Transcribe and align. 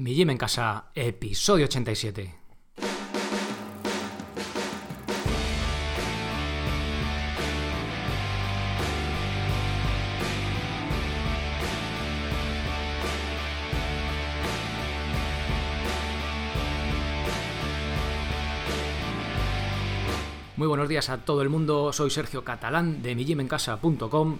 Mi 0.00 0.14
Gym 0.14 0.30
en 0.30 0.38
Casa, 0.38 0.86
episodio 0.94 1.66
87. 1.66 2.34
Muy 20.56 20.66
buenos 20.66 20.88
días 20.88 21.10
a 21.10 21.18
todo 21.18 21.42
el 21.42 21.50
mundo, 21.50 21.92
soy 21.92 22.08
Sergio 22.08 22.42
Catalán 22.42 23.02
de 23.02 23.14
mijimencasa.com 23.14 24.38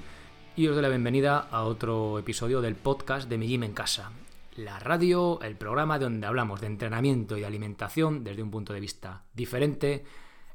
y 0.56 0.68
os 0.68 0.74
doy 0.74 0.82
la 0.82 0.88
bienvenida 0.88 1.48
a 1.50 1.64
otro 1.64 2.18
episodio 2.18 2.62
del 2.62 2.76
podcast 2.76 3.28
de 3.28 3.36
Mi 3.36 3.46
Gym 3.46 3.64
en 3.64 3.74
Casa, 3.74 4.10
la 4.52 4.78
radio, 4.78 5.40
el 5.42 5.56
programa 5.56 5.98
donde 5.98 6.26
hablamos 6.26 6.60
de 6.60 6.66
entrenamiento 6.66 7.36
y 7.36 7.40
de 7.40 7.46
alimentación 7.46 8.24
desde 8.24 8.42
un 8.42 8.50
punto 8.50 8.72
de 8.72 8.80
vista 8.80 9.24
diferente 9.32 10.04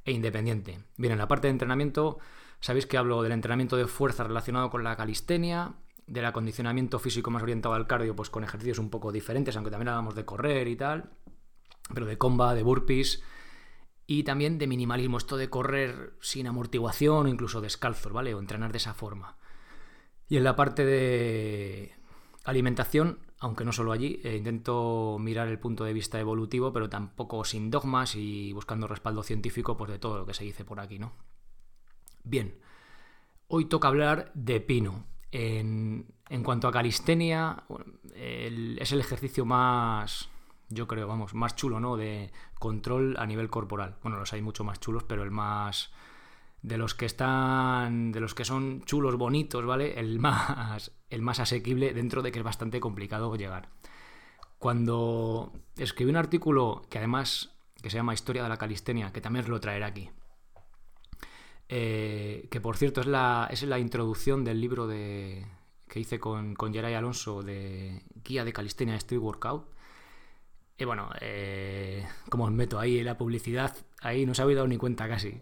e 0.04 0.12
independiente. 0.12 0.80
Bien, 0.98 1.14
en 1.14 1.18
la 1.18 1.28
parte 1.28 1.48
de 1.48 1.52
entrenamiento 1.52 2.20
sabéis 2.60 2.86
que 2.86 2.98
hablo 2.98 3.22
del 3.22 3.32
entrenamiento 3.32 3.78
de 3.78 3.88
fuerza 3.88 4.24
relacionado 4.24 4.70
con 4.70 4.84
la 4.84 4.96
calistenia, 4.96 5.74
del 6.08 6.26
acondicionamiento 6.26 7.00
físico 7.00 7.32
más 7.32 7.44
orientado 7.44 7.76
al 7.76 7.88
cardio, 7.88 8.16
pues 8.16 8.30
con 8.30 8.44
ejercicios 8.44 8.80
un 8.80 8.90
poco 8.90 9.12
diferentes, 9.12 9.56
aunque 9.56 9.72
también 9.72 9.90
hablamos 9.90 10.16
de 10.16 10.26
correr 10.26 10.68
y 10.68 10.76
tal, 10.76 11.10
pero 11.94 12.06
de 12.06 12.18
comba, 12.18 12.54
de 12.54 12.64
burpees 12.64 13.24
y 14.08 14.24
también 14.24 14.60
de 14.60 14.68
minimalismo, 14.68 15.18
esto 15.18 15.38
de 15.38 15.50
correr 15.50 16.14
sin 16.22 16.48
amortiguación 16.48 17.26
o 17.26 17.30
incluso 17.30 17.62
descalzos, 17.62 18.14
¿vale? 18.14 18.36
O 18.36 18.40
entrenar 18.40 18.72
de 18.72 18.78
esa 18.78 18.94
forma. 18.94 19.38
Y 20.28 20.38
en 20.38 20.44
la 20.44 20.56
parte 20.56 20.86
de 20.86 21.96
alimentación, 22.44 23.20
aunque 23.46 23.64
no 23.64 23.72
solo 23.72 23.92
allí, 23.92 24.20
eh, 24.24 24.38
intento 24.38 25.18
mirar 25.20 25.48
el 25.50 25.60
punto 25.60 25.84
de 25.84 25.94
vista 25.94 26.20
evolutivo, 26.20 26.74
pero 26.74 26.90
tampoco 26.90 27.46
sin 27.46 27.70
dogmas 27.70 28.16
y 28.16 28.52
buscando 28.54 28.88
respaldo 28.88 29.22
científico 29.22 29.78
pues, 29.78 29.92
de 29.92 30.00
todo 30.00 30.18
lo 30.18 30.26
que 30.26 30.34
se 30.34 30.44
dice 30.44 30.66
por 30.66 30.80
aquí, 30.80 30.98
¿no? 30.98 31.14
Bien, 32.24 32.58
hoy 33.48 33.66
toca 33.66 33.88
hablar 33.88 34.32
de 34.34 34.62
pino. 34.62 35.06
En, 35.32 36.08
cuanto 36.44 36.68
a 36.68 36.72
calistenia, 36.72 37.66
es 38.16 38.92
el 38.92 39.00
ejercicio 39.00 39.46
más, 39.46 40.28
yo 40.70 40.88
creo, 40.88 41.08
vamos, 41.08 41.36
más 41.36 41.56
chulo, 41.56 41.80
¿no? 41.80 41.98
De 41.98 42.32
control 42.58 43.16
a 43.20 43.28
nivel 43.28 43.52
corporal. 43.52 43.98
Bueno, 44.02 44.18
los 44.18 44.34
hay 44.34 44.42
mucho 44.42 44.64
más 44.64 44.80
chulos, 44.80 45.04
pero 45.04 45.22
el 45.22 45.30
más 45.30 45.92
de 46.66 46.78
los 46.78 46.96
que 46.96 47.06
están 47.06 48.12
de 48.12 48.20
los 48.20 48.34
que 48.34 48.44
son 48.44 48.82
chulos 48.86 49.16
bonitos 49.18 49.64
vale 49.66 50.00
el 50.00 50.20
más 50.20 50.92
el 51.10 51.22
más 51.22 51.40
asequible 51.40 51.94
dentro 51.94 52.24
de 52.24 52.32
que 52.32 52.40
es 52.40 52.46
bastante 52.46 52.80
complicado 52.80 53.36
llegar 53.36 53.70
cuando 54.58 55.54
escribí 55.78 56.10
un 56.10 56.18
artículo 56.18 56.82
que 56.90 56.98
además 56.98 57.56
que 57.82 57.92
se 57.92 57.98
llama 57.98 58.16
historia 58.16 58.42
de 58.42 58.50
la 58.50 58.58
calistenia 58.58 59.14
que 59.14 59.22
también 59.22 59.46
os 59.46 59.50
lo 59.50 59.60
traeré 59.60 59.86
aquí 59.86 60.10
eh, 61.70 62.48
que 62.50 62.60
por 62.60 62.78
cierto 62.78 63.02
es 63.02 63.08
la 63.08 63.48
es 63.52 63.62
la 63.62 63.78
introducción 63.78 64.44
del 64.44 64.60
libro 64.60 64.88
de 64.88 65.46
que 65.88 66.00
hice 66.00 66.20
con, 66.20 66.56
con 66.56 66.74
Geray 66.74 66.96
Alonso 66.96 67.44
de 67.44 68.02
guía 68.24 68.44
de 68.44 68.54
calistenia 68.54 68.96
Street 68.96 69.22
Workout 69.22 69.76
y 70.78 70.84
bueno, 70.84 71.10
eh, 71.22 72.06
como 72.30 72.44
os 72.46 72.52
meto 72.52 72.80
ahí 72.80 73.02
la 73.02 73.18
publicidad, 73.18 73.74
ahí 74.02 74.26
no 74.26 74.34
se 74.34 74.42
había 74.42 74.58
dado 74.58 74.68
ni 74.68 74.78
cuenta 74.78 75.08
casi. 75.08 75.42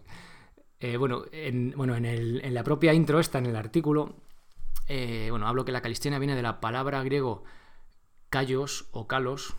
Eh, 0.84 0.98
bueno, 0.98 1.24
en, 1.32 1.72
bueno 1.78 1.96
en, 1.96 2.52
la 2.52 2.62
propia 2.62 2.92
intro 2.92 3.18
esta, 3.18 3.38
en 3.38 3.46
el 3.46 3.56
artículo, 3.56 4.16
eh, 4.86 5.28
bueno, 5.30 5.48
hablo 5.48 5.64
que 5.64 5.72
la 5.72 5.80
calistenia 5.80 6.18
viene 6.18 6.36
de 6.36 6.42
la 6.42 6.60
palabra 6.60 7.02
griego 7.02 7.42
callos 8.28 8.90
o 8.92 9.06
kalos 9.06 9.56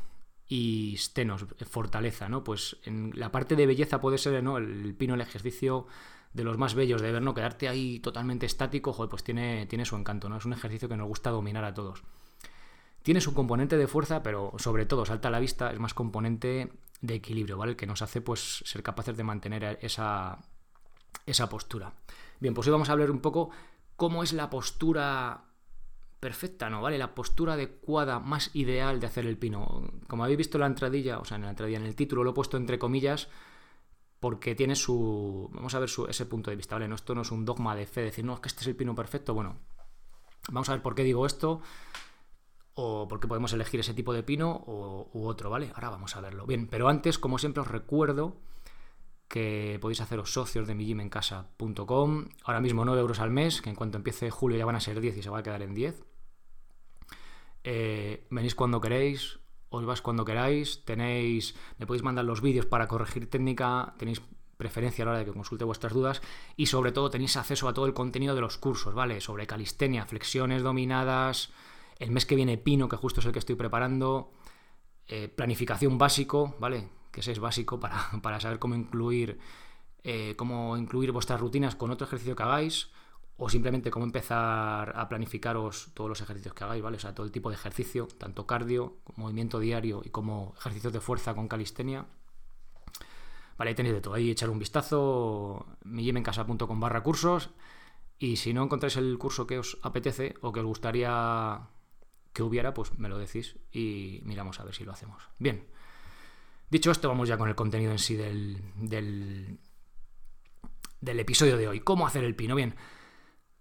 y 0.47 0.95
stenos, 0.99 1.47
fortaleza, 1.67 2.29
¿no? 2.29 2.43
Pues 2.43 2.77
en 2.83 3.11
la 3.15 3.31
parte 3.31 3.55
de 3.55 3.65
belleza 3.65 3.99
puede 3.99 4.19
ser, 4.19 4.43
¿no? 4.43 4.59
El, 4.59 4.93
pino, 4.93 5.15
el 5.15 5.21
ejercicio 5.21 5.87
de 6.33 6.43
los 6.43 6.59
más 6.59 6.75
bellos 6.75 7.01
de 7.01 7.11
ver, 7.11 7.23
¿no? 7.23 7.33
Quedarte 7.33 7.69
ahí 7.69 7.99
totalmente 8.01 8.45
estático, 8.45 8.93
joder, 8.93 9.09
pues 9.09 9.23
tiene, 9.23 9.65
tiene 9.65 9.85
su 9.85 9.95
encanto, 9.95 10.29
¿no? 10.29 10.37
Es 10.37 10.45
un 10.45 10.53
ejercicio 10.53 10.87
que 10.87 10.95
nos 10.95 11.07
gusta 11.07 11.31
dominar 11.31 11.63
a 11.63 11.73
todos. 11.73 12.03
Tiene 13.01 13.19
su 13.19 13.33
componente 13.33 13.77
de 13.77 13.87
fuerza, 13.87 14.21
pero 14.21 14.53
sobre 14.59 14.85
todo, 14.85 15.07
salta 15.07 15.29
a 15.29 15.31
la 15.31 15.39
vista, 15.39 15.71
es 15.71 15.79
más 15.79 15.95
componente 15.95 16.71
de 17.01 17.15
equilibrio, 17.15 17.57
¿vale? 17.57 17.75
Que 17.75 17.87
nos 17.87 18.03
hace, 18.03 18.21
pues, 18.21 18.61
ser 18.63 18.83
capaces 18.83 19.17
de 19.17 19.23
mantener 19.23 19.79
esa, 19.81 20.37
esa 21.25 21.49
postura. 21.49 21.93
Bien, 22.39 22.53
pues 22.53 22.67
hoy 22.67 22.71
vamos 22.71 22.89
a 22.89 22.93
hablar 22.93 23.11
un 23.11 23.19
poco 23.19 23.49
cómo 23.95 24.23
es 24.23 24.33
la 24.33 24.49
postura 24.49 25.45
perfecta, 26.19 26.69
¿no? 26.69 26.81
¿Vale? 26.81 26.97
La 26.97 27.13
postura 27.13 27.53
adecuada, 27.53 28.19
más 28.19 28.49
ideal 28.55 28.99
de 28.99 29.07
hacer 29.07 29.25
el 29.25 29.37
pino. 29.37 29.83
Como 30.07 30.23
habéis 30.23 30.37
visto 30.37 30.57
en 30.57 30.61
la 30.61 30.67
entradilla, 30.67 31.19
o 31.19 31.25
sea, 31.25 31.35
en 31.35 31.43
la 31.43 31.51
entradilla, 31.51 31.77
en 31.77 31.85
el 31.85 31.95
título 31.95 32.23
lo 32.23 32.31
he 32.31 32.33
puesto 32.33 32.57
entre 32.57 32.79
comillas 32.79 33.29
porque 34.19 34.55
tiene 34.55 34.75
su... 34.75 35.49
Vamos 35.53 35.75
a 35.75 35.79
ver 35.79 35.89
ese 36.09 36.25
punto 36.25 36.49
de 36.49 36.57
vista, 36.57 36.75
¿vale? 36.75 36.93
Esto 36.93 37.13
no 37.13 37.21
es 37.21 37.31
un 37.31 37.45
dogma 37.45 37.75
de 37.75 37.85
fe, 37.85 38.01
decir, 38.01 38.25
no, 38.25 38.33
es 38.33 38.39
que 38.39 38.47
este 38.47 38.61
es 38.61 38.67
el 38.67 38.75
pino 38.75 38.95
perfecto. 38.95 39.35
Bueno, 39.35 39.57
vamos 40.49 40.67
a 40.69 40.71
ver 40.71 40.81
por 40.81 40.95
qué 40.95 41.03
digo 41.03 41.25
esto 41.25 41.61
o 42.73 43.07
por 43.07 43.19
qué 43.19 43.27
podemos 43.27 43.53
elegir 43.53 43.79
ese 43.79 43.93
tipo 43.93 44.13
de 44.13 44.23
pino 44.23 44.51
o, 44.51 45.09
u 45.13 45.27
otro, 45.27 45.49
¿vale? 45.49 45.71
Ahora 45.75 45.91
vamos 45.91 46.15
a 46.15 46.21
verlo. 46.21 46.47
Bien, 46.47 46.67
pero 46.67 46.89
antes, 46.89 47.19
como 47.19 47.37
siempre, 47.37 47.61
os 47.61 47.67
recuerdo 47.67 48.37
que 49.27 49.77
podéis 49.81 50.01
haceros 50.01 50.33
socios 50.33 50.67
de 50.67 50.75
mijimencasa.com. 50.75 52.25
Ahora 52.43 52.61
mismo 52.61 52.85
9 52.85 53.01
euros 53.01 53.19
al 53.19 53.31
mes, 53.31 53.61
que 53.61 53.69
en 53.69 53.75
cuanto 53.75 53.97
empiece 53.97 54.29
julio 54.29 54.57
ya 54.57 54.65
van 54.65 54.75
a 54.75 54.79
ser 54.79 54.99
10 54.99 55.17
y 55.17 55.23
se 55.23 55.29
va 55.29 55.39
a 55.39 55.43
quedar 55.43 55.61
en 55.61 55.73
10. 55.73 56.03
Eh, 57.63 58.27
venís 58.29 58.53
cuando 58.53 58.79
queréis, 58.79 59.39
os 59.69 59.85
vais 59.85 60.01
cuando 60.01 60.23
queráis, 60.23 60.85
tenéis, 60.85 61.55
me 61.79 61.87
podéis 61.87 62.03
mandar 62.03 62.23
los 62.23 62.41
vídeos 62.41 62.65
para 62.67 62.87
corregir 62.87 63.29
técnica, 63.29 63.95
tenéis 63.97 64.21
preferencia 64.57 65.03
a 65.03 65.05
la 65.05 65.11
hora 65.11 65.19
de 65.19 65.25
que 65.25 65.33
consulte 65.33 65.65
vuestras 65.65 65.91
dudas 65.91 66.21
y 66.55 66.67
sobre 66.67 66.91
todo 66.91 67.09
tenéis 67.09 67.35
acceso 67.35 67.67
a 67.67 67.73
todo 67.73 67.87
el 67.87 67.93
contenido 67.93 68.35
de 68.35 68.41
los 68.41 68.57
cursos, 68.57 68.93
¿vale? 68.93 69.19
Sobre 69.19 69.47
calistenia, 69.47 70.05
flexiones 70.05 70.61
dominadas, 70.63 71.51
el 71.99 72.11
mes 72.11 72.25
que 72.25 72.35
viene 72.35 72.57
Pino, 72.57 72.87
que 72.87 72.95
justo 72.97 73.19
es 73.19 73.25
el 73.25 73.31
que 73.31 73.39
estoy 73.39 73.55
preparando, 73.55 74.31
eh, 75.07 75.27
planificación 75.27 75.97
básico, 75.97 76.55
¿vale? 76.59 76.89
Que 77.15 77.21
ese 77.21 77.31
es 77.31 77.39
básico 77.39 77.79
para, 78.21 78.39
saber 78.41 78.59
cómo 78.59 78.75
incluir, 78.75 79.39
eh, 80.03 80.35
cómo 80.35 80.75
incluir 80.75 81.13
vuestras 81.13 81.39
rutinas 81.39 81.75
con 81.75 81.89
otro 81.89 82.05
ejercicio 82.05 82.35
que 82.35 82.43
hagáis 82.43 82.89
o 83.37 83.49
simplemente 83.49 83.89
cómo 83.89 84.05
empezar 84.05 84.93
a 84.95 85.07
planificaros 85.07 85.91
todos 85.93 86.09
los 86.09 86.21
ejercicios 86.21 86.53
que 86.53 86.63
hagáis, 86.65 86.83
¿vale? 86.83 86.97
O 86.97 86.99
sea, 86.99 87.15
todo 87.15 87.25
el 87.25 87.31
tipo 87.31 87.49
de 87.49 87.55
ejercicio, 87.55 88.07
tanto 88.07 88.45
cardio, 88.45 88.97
movimiento 89.15 89.59
diario 89.59 90.01
y 90.03 90.09
como 90.09 90.53
ejercicios 90.57 90.91
de 90.91 90.99
fuerza 90.99 91.33
con 91.33 91.47
calistenia. 91.47 92.05
Vale, 93.57 93.69
ahí 93.69 93.75
tenéis 93.75 93.95
de 93.95 94.01
todo. 94.01 94.13
Ahí 94.13 94.29
echar 94.29 94.49
un 94.49 94.59
vistazo, 94.59 95.65
millimencasa.com 95.83 96.79
barra 96.79 97.01
cursos. 97.01 97.49
Y 98.19 98.37
si 98.37 98.53
no 98.53 98.63
encontráis 98.63 98.97
el 98.97 99.17
curso 99.17 99.47
que 99.47 99.59
os 99.59 99.77
apetece 99.83 100.35
o 100.41 100.51
que 100.51 100.59
os 100.61 100.65
gustaría 100.65 101.69
que 102.33 102.43
hubiera, 102.43 102.73
pues 102.73 102.97
me 102.97 103.09
lo 103.09 103.17
decís 103.17 103.57
y 103.71 104.21
miramos 104.23 104.59
a 104.59 104.65
ver 104.65 104.75
si 104.75 104.83
lo 104.83 104.91
hacemos. 104.91 105.29
Bien. 105.39 105.74
Dicho 106.69 106.91
esto, 106.91 107.07
vamos 107.07 107.29
ya 107.29 107.37
con 107.37 107.47
el 107.47 107.55
contenido 107.55 107.91
en 107.91 107.99
sí 107.99 108.15
del, 108.15 108.57
del, 108.75 109.59
episodio 111.19 111.57
de 111.57 111.67
hoy. 111.67 111.79
¿Cómo 111.79 112.07
hacer 112.07 112.23
el 112.23 112.35
pino? 112.35 112.55
Bien, 112.55 112.75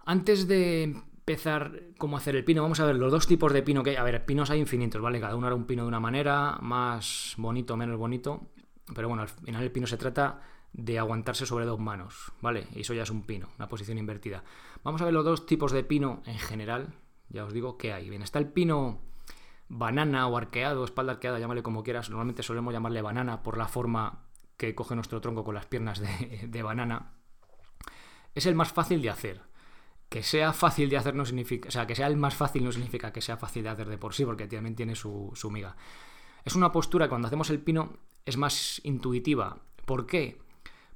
antes 0.06 0.48
de 0.48 0.84
empezar 0.84 1.80
cómo 1.98 2.16
hacer 2.16 2.36
el 2.36 2.44
pino, 2.44 2.62
vamos 2.62 2.80
a 2.80 2.86
ver 2.86 2.96
los 2.96 3.12
dos 3.12 3.26
tipos 3.26 3.52
de 3.52 3.62
pino 3.62 3.82
que 3.82 3.90
hay. 3.90 3.96
A 3.96 4.02
ver, 4.02 4.24
pinos 4.24 4.50
hay 4.50 4.60
infinitos, 4.60 5.02
¿vale? 5.02 5.20
Cada 5.20 5.36
uno 5.36 5.46
hará 5.46 5.56
un 5.56 5.66
pino 5.66 5.82
de 5.82 5.88
una 5.88 6.00
manera, 6.00 6.58
más 6.60 7.34
bonito, 7.36 7.76
menos 7.76 7.98
bonito. 7.98 8.50
Pero 8.94 9.08
bueno, 9.08 9.22
al 9.22 9.28
final 9.28 9.62
el 9.62 9.72
pino 9.72 9.86
se 9.86 9.96
trata 9.96 10.40
de 10.72 10.98
aguantarse 10.98 11.46
sobre 11.46 11.66
dos 11.66 11.78
manos, 11.78 12.32
¿vale? 12.40 12.66
Y 12.74 12.80
eso 12.80 12.94
ya 12.94 13.04
es 13.04 13.10
un 13.10 13.22
pino, 13.22 13.48
una 13.58 13.68
posición 13.68 13.98
invertida. 13.98 14.44
Vamos 14.82 15.00
a 15.00 15.04
ver 15.04 15.14
los 15.14 15.24
dos 15.24 15.46
tipos 15.46 15.72
de 15.72 15.84
pino 15.84 16.22
en 16.26 16.38
general. 16.38 16.94
Ya 17.28 17.44
os 17.44 17.52
digo 17.52 17.78
qué 17.78 17.92
hay. 17.92 18.08
Bien, 18.10 18.22
está 18.22 18.38
el 18.38 18.48
pino 18.48 19.00
banana 19.68 20.26
o 20.28 20.36
arqueado, 20.36 20.84
espalda 20.84 21.12
arqueada, 21.12 21.38
llámale 21.38 21.62
como 21.62 21.82
quieras. 21.82 22.10
Normalmente 22.10 22.42
solemos 22.42 22.72
llamarle 22.72 23.02
banana 23.02 23.42
por 23.42 23.58
la 23.58 23.68
forma 23.68 24.24
que 24.56 24.74
coge 24.74 24.94
nuestro 24.94 25.20
tronco 25.20 25.44
con 25.44 25.54
las 25.54 25.66
piernas 25.66 26.00
de, 26.42 26.62
banana. 26.62 27.12
Es 28.34 28.46
el 28.46 28.54
más 28.54 28.72
fácil 28.72 29.02
de 29.02 29.10
hacer. 29.10 29.42
Que 30.08 30.22
sea 30.22 30.52
fácil 30.52 30.90
de 30.90 30.96
hacer 30.96 31.14
no 31.14 31.24
significa. 31.24 31.68
O 31.68 31.72
sea, 31.72 31.86
que 31.86 31.94
sea 31.94 32.06
el 32.06 32.16
más 32.16 32.34
fácil 32.34 32.64
no 32.64 32.72
significa 32.72 33.12
que 33.12 33.20
sea 33.20 33.36
fácil 33.36 33.64
de 33.64 33.70
hacer 33.70 33.88
de 33.88 33.98
por 33.98 34.14
sí, 34.14 34.24
porque 34.24 34.46
también 34.46 34.76
tiene 34.76 34.94
su, 34.94 35.32
su 35.34 35.50
miga. 35.50 35.76
Es 36.44 36.54
una 36.54 36.70
postura 36.70 37.06
que 37.06 37.10
cuando 37.10 37.26
hacemos 37.26 37.50
el 37.50 37.60
pino 37.60 37.94
es 38.24 38.36
más 38.36 38.80
intuitiva. 38.84 39.58
¿Por 39.84 40.06
qué? 40.06 40.40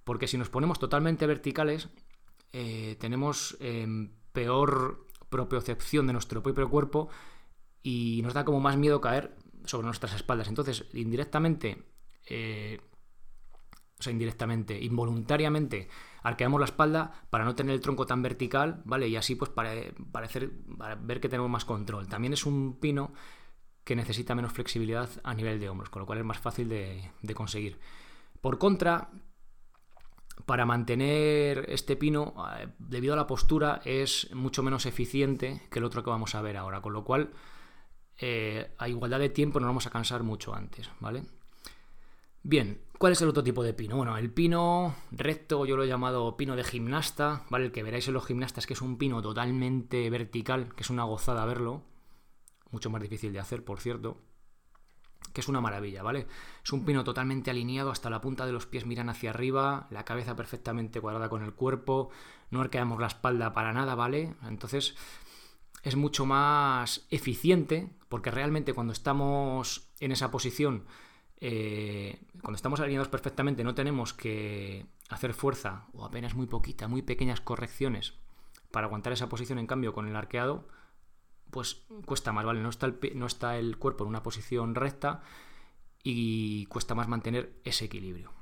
Porque 0.05 0.29
si 0.29 0.39
nos 0.39 0.51
ponemos 0.51 0.79
totalmente 0.79 1.27
verticales, 1.27 1.89
eh, 2.53 2.97
tenemos 2.99 3.57
em, 3.61 4.11
peor 4.33 5.07
propiocepción 5.29 6.07
de 6.07 6.15
nuestro 6.15 6.43
propio 6.43 6.69
cuerpo 6.71 7.09
y 7.89 8.21
nos 8.23 8.35
da 8.35 8.45
como 8.45 8.61
más 8.61 8.77
miedo 8.77 9.01
caer 9.01 9.35
sobre 9.65 9.87
nuestras 9.87 10.15
espaldas. 10.15 10.49
Entonces, 10.49 10.85
indirectamente, 10.93 11.85
eh, 12.27 12.81
o 13.99 14.03
sea, 14.03 14.13
indirectamente, 14.13 14.79
involuntariamente, 14.79 15.89
arqueamos 16.23 16.61
la 16.61 16.67
espalda 16.67 17.25
para 17.31 17.47
no 17.47 17.55
tener 17.55 17.75
el 17.75 17.81
tronco 17.81 18.05
tan 18.05 18.21
vertical, 18.21 18.83
¿vale? 18.85 19.09
Y 19.09 19.17
así, 19.17 19.37
pues, 19.37 19.51
para, 19.51 19.73
parecer, 20.13 20.53
para 20.77 20.97
ver 20.97 21.19
que 21.19 21.31
tenemos 21.31 21.51
más 21.51 21.65
control. 21.65 22.09
También 22.09 22.35
es 22.35 22.45
un 22.45 22.79
pino 22.79 23.15
que 23.85 23.97
necesita 23.97 24.35
menos 24.35 24.53
flexibilidad 24.53 25.09
a 25.25 25.33
nivel 25.33 25.59
de 25.59 25.71
hombros, 25.71 25.89
con 25.89 26.01
lo 26.01 26.07
cual 26.07 26.19
es 26.19 26.25
más 26.27 26.39
fácil 26.39 26.69
de, 26.69 27.35
conseguir. 27.35 27.79
Por 28.43 28.59
contra, 28.59 29.11
para 30.45 30.67
mantener 30.67 31.65
este 31.71 31.97
pino, 31.97 32.35
eh, 32.59 32.69
debido 32.79 33.15
a 33.15 33.17
la 33.17 33.27
postura, 33.27 33.81
es 33.87 34.29
mucho 34.35 34.63
menos 34.63 34.85
eficiente 34.85 35.63
que 35.71 35.79
el 35.79 35.87
otro 35.87 36.05
que 36.05 36.11
vamos 36.11 36.35
a 36.35 36.43
ver 36.43 36.59
ahora, 36.59 36.83
con 36.83 36.93
lo 36.93 37.03
cual 37.03 37.33
eh, 38.19 38.73
a 38.79 38.89
igualdad 38.89 39.21
de 39.21 39.29
tiempo 39.29 39.61
nos 39.61 39.69
vamos 39.69 39.87
a 39.87 39.91
cansar 39.91 40.23
mucho 40.23 40.55
antes, 40.55 40.91
¿vale? 41.01 41.25
Bien, 42.43 42.81
¿cuál 42.99 43.13
es 43.13 43.23
el 43.23 43.29
otro 43.29 43.45
tipo 43.45 43.63
de 43.63 43.75
pino? 43.75 43.97
Bueno, 43.97 44.17
el 44.17 44.33
pino 44.33 44.95
recto, 45.11 45.67
yo 45.67 45.77
lo 45.77 45.85
he 45.85 45.89
llamado 45.89 46.37
pino 46.37 46.57
de 46.57 46.65
gimnasta, 46.65 47.45
¿vale? 47.51 47.67
El 47.67 47.73
que 47.73 47.83
veráis 47.83 48.09
en 48.09 48.15
los 48.15 48.27
gimnastas, 48.27 48.67
que 48.67 48.75
es 48.75 48.83
un 48.83 48.99
pino 48.99 49.21
totalmente 49.23 50.09
vertical, 50.11 50.75
que 50.75 50.83
es 50.83 50.91
una 50.91 51.05
gozada 51.05 51.45
verlo, 51.45 51.85
mucho 52.71 52.91
más 52.91 53.03
difícil 53.03 53.33
de 53.33 53.41
hacer, 53.41 53.65
por 53.65 53.81
cierto, 53.81 54.21
que 55.33 55.41
es 55.41 55.49
una 55.49 55.61
maravilla, 55.61 56.03
¿vale? 56.03 56.27
Es 56.65 56.73
un 56.73 56.85
pino 56.85 57.05
totalmente 57.05 57.51
alineado, 57.51 57.91
hasta 57.91 58.11
la 58.11 58.21
punta 58.21 58.47
de 58.47 58.53
los 58.53 58.67
pies 58.67 58.87
miran 58.87 59.11
hacia 59.11 59.31
arriba, 59.31 59.87
la 59.91 60.05
cabeza 60.05 60.35
perfectamente 60.35 61.01
cuadrada 61.01 61.29
con 61.29 61.43
el 61.43 61.55
cuerpo, 61.55 62.11
no 62.51 62.61
arqueamos 62.61 63.01
la 63.01 63.09
espalda 63.09 63.53
para 63.53 63.73
nada, 63.73 63.95
¿vale? 63.95 64.35
Entonces 64.43 64.97
es 65.83 65.97
mucho 65.97 66.27
más 66.27 67.07
eficiente, 67.11 67.91
porque 68.09 68.31
realmente 68.31 68.75
cuando 68.75 68.93
estamos 68.93 69.89
en 70.01 70.13
esa 70.13 70.31
posición, 70.31 70.85
eh, 71.41 72.21
cuando 72.43 72.57
estamos 72.57 72.81
alineados 72.81 73.09
perfectamente, 73.09 73.65
no 73.65 73.75
tenemos 73.75 74.13
que 74.13 74.87
hacer 75.09 75.35
fuerza 75.35 75.87
o 75.93 76.05
apenas 76.05 76.35
muy 76.35 76.47
poquita, 76.47 76.89
muy 76.89 77.03
pequeñas 77.03 77.41
correcciones 77.41 78.15
para 78.71 78.87
aguantar 78.87 79.13
esa 79.13 79.29
posición, 79.29 79.59
en 79.59 79.67
cambio 79.67 79.93
con 79.93 80.09
el 80.09 80.17
arqueado 80.17 80.67
pues 81.51 81.83
cuesta 82.05 82.33
más, 82.33 82.45
¿vale? 82.45 82.61
No 82.61 82.69
está, 82.69 82.93
no 83.15 83.27
está 83.27 83.59
el 83.59 83.79
cuerpo 83.79 84.05
en 84.05 84.11
una 84.11 84.23
posición 84.23 84.75
recta 84.75 85.23
y 86.03 86.67
cuesta 86.67 86.95
más 86.95 87.09
mantener 87.09 87.55
ese 87.65 87.87
equilibrio. 87.87 88.33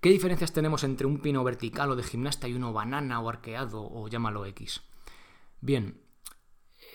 ¿Qué 0.00 0.10
diferencias 0.10 0.52
tenemos 0.52 0.84
entre 0.84 1.06
un 1.06 1.20
pino 1.20 1.44
vertical 1.44 1.90
o 1.90 1.96
de 1.96 2.02
gimnasta 2.02 2.48
y 2.48 2.54
uno 2.54 2.72
banana 2.72 3.20
o 3.20 3.28
arqueado 3.28 3.82
o 3.82 4.08
llámalo 4.08 4.44
X? 4.46 4.82
Bien, 5.62 6.02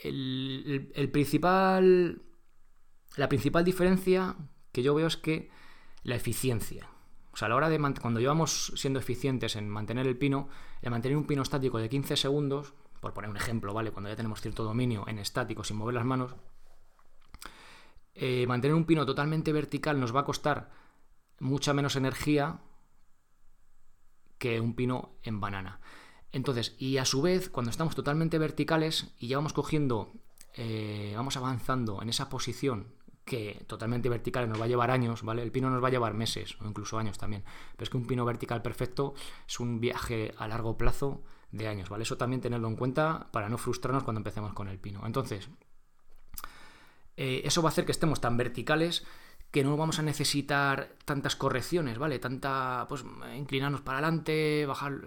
el, 0.04 1.10
principal, 1.14 2.22
la 3.16 3.30
principal 3.30 3.64
diferencia 3.64 4.36
que 4.74 4.84
yo 4.84 4.94
veo 4.94 5.08
es 5.08 5.16
que 5.16 5.50
la 6.04 6.16
eficiencia. 6.16 6.90
O 7.32 7.38
sea, 7.38 7.46
a 7.46 7.50
la 7.50 7.56
hora 7.56 7.70
de 7.70 7.80
cuando 8.02 8.20
llevamos 8.20 8.74
siendo 8.76 9.00
eficientes 9.00 9.56
en 9.56 9.70
mantener 9.70 10.06
el 10.06 10.18
pino, 10.18 10.50
el 10.82 10.92
mantener 10.92 11.18
un 11.18 11.26
pino 11.26 11.44
estático 11.44 11.78
de 11.78 11.88
15 11.88 12.18
segundos, 12.18 12.74
por 13.00 13.14
poner 13.14 13.30
un 13.30 13.38
ejemplo, 13.38 13.74
¿vale? 13.74 13.92
Cuando 13.92 14.10
ya 14.10 14.18
tenemos 14.18 14.42
cierto 14.42 14.66
dominio 14.66 15.06
en 15.08 15.20
estático 15.20 15.64
sin 15.64 15.78
mover 15.78 15.96
las 15.96 16.06
manos, 16.06 16.36
eh, 18.16 18.46
mantener 18.48 18.76
un 18.76 18.84
pino 18.84 19.06
totalmente 19.06 19.54
vertical 19.54 19.98
nos 19.98 20.14
va 20.14 20.22
a 20.22 20.26
costar 20.26 20.72
mucha 21.40 21.74
menos 21.74 21.96
energía 21.96 22.60
que 24.38 24.60
un 24.60 24.76
pino 24.76 25.16
en 25.24 25.40
banana. 25.40 25.80
Entonces, 26.38 26.76
y 26.78 26.98
a 26.98 27.06
su 27.06 27.24
vez, 27.24 27.50
cuando 27.50 27.72
estamos 27.72 27.96
totalmente 27.96 28.38
verticales 28.38 29.08
y 29.20 29.28
ya 29.28 29.38
vamos 29.38 29.54
cogiendo, 29.54 30.14
eh, 30.54 31.14
vamos 31.16 31.36
avanzando 31.36 32.00
en 32.04 32.10
esa 32.10 32.30
posición 32.30 32.94
que 33.26 33.66
totalmente 33.66 34.08
vertical 34.08 34.48
nos 34.48 34.62
va 34.62 34.66
a 34.66 34.68
llevar 34.68 34.92
años, 34.92 35.24
¿vale? 35.24 35.42
El 35.42 35.52
pino 35.52 35.72
nos 35.72 35.84
va 35.84 35.88
a 35.88 35.92
llevar 35.92 36.14
meses 36.14 36.56
o 36.62 36.68
incluso 36.68 37.00
años 37.00 37.18
también. 37.18 37.44
Pero 37.72 37.84
es 37.84 37.90
que 37.90 37.98
un 37.98 38.06
pino 38.06 38.24
vertical 38.24 38.62
perfecto 38.62 39.16
es 39.48 39.60
un 39.60 39.82
viaje 39.82 40.36
a 40.38 40.48
largo 40.48 40.78
plazo 40.78 41.24
de 41.52 41.68
años, 41.68 41.90
¿vale? 41.90 42.04
Eso 42.04 42.18
también 42.18 42.40
tenerlo 42.40 42.68
en 42.68 42.76
cuenta 42.76 43.30
para 43.32 43.50
no 43.50 43.58
frustrarnos 43.58 44.04
cuando 44.04 44.20
empecemos 44.20 44.54
con 44.54 44.68
el 44.68 44.78
pino. 44.78 45.08
Entonces, 45.08 45.50
eh, 47.18 47.42
eso 47.46 47.64
va 47.64 47.70
a 47.70 47.72
hacer 47.72 47.86
que 47.86 47.92
estemos 47.92 48.22
tan 48.22 48.38
verticales 48.38 49.06
que 49.50 49.64
no 49.64 49.76
vamos 49.76 49.98
a 49.98 50.04
necesitar 50.04 50.94
tantas 51.04 51.36
correcciones, 51.36 51.98
¿vale? 51.98 52.20
Tanta, 52.20 52.86
pues, 52.88 53.04
inclinarnos 53.36 53.82
para 53.82 53.98
adelante, 53.98 54.68
bajar 54.68 55.02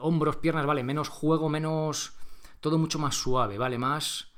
hombros, 0.00 0.36
piernas, 0.36 0.66
¿vale? 0.66 0.82
Menos 0.82 1.08
juego, 1.08 1.48
menos... 1.48 2.14
Todo 2.60 2.78
mucho 2.78 2.98
más 2.98 3.14
suave, 3.14 3.58
¿vale? 3.58 3.78
Más... 3.78 4.32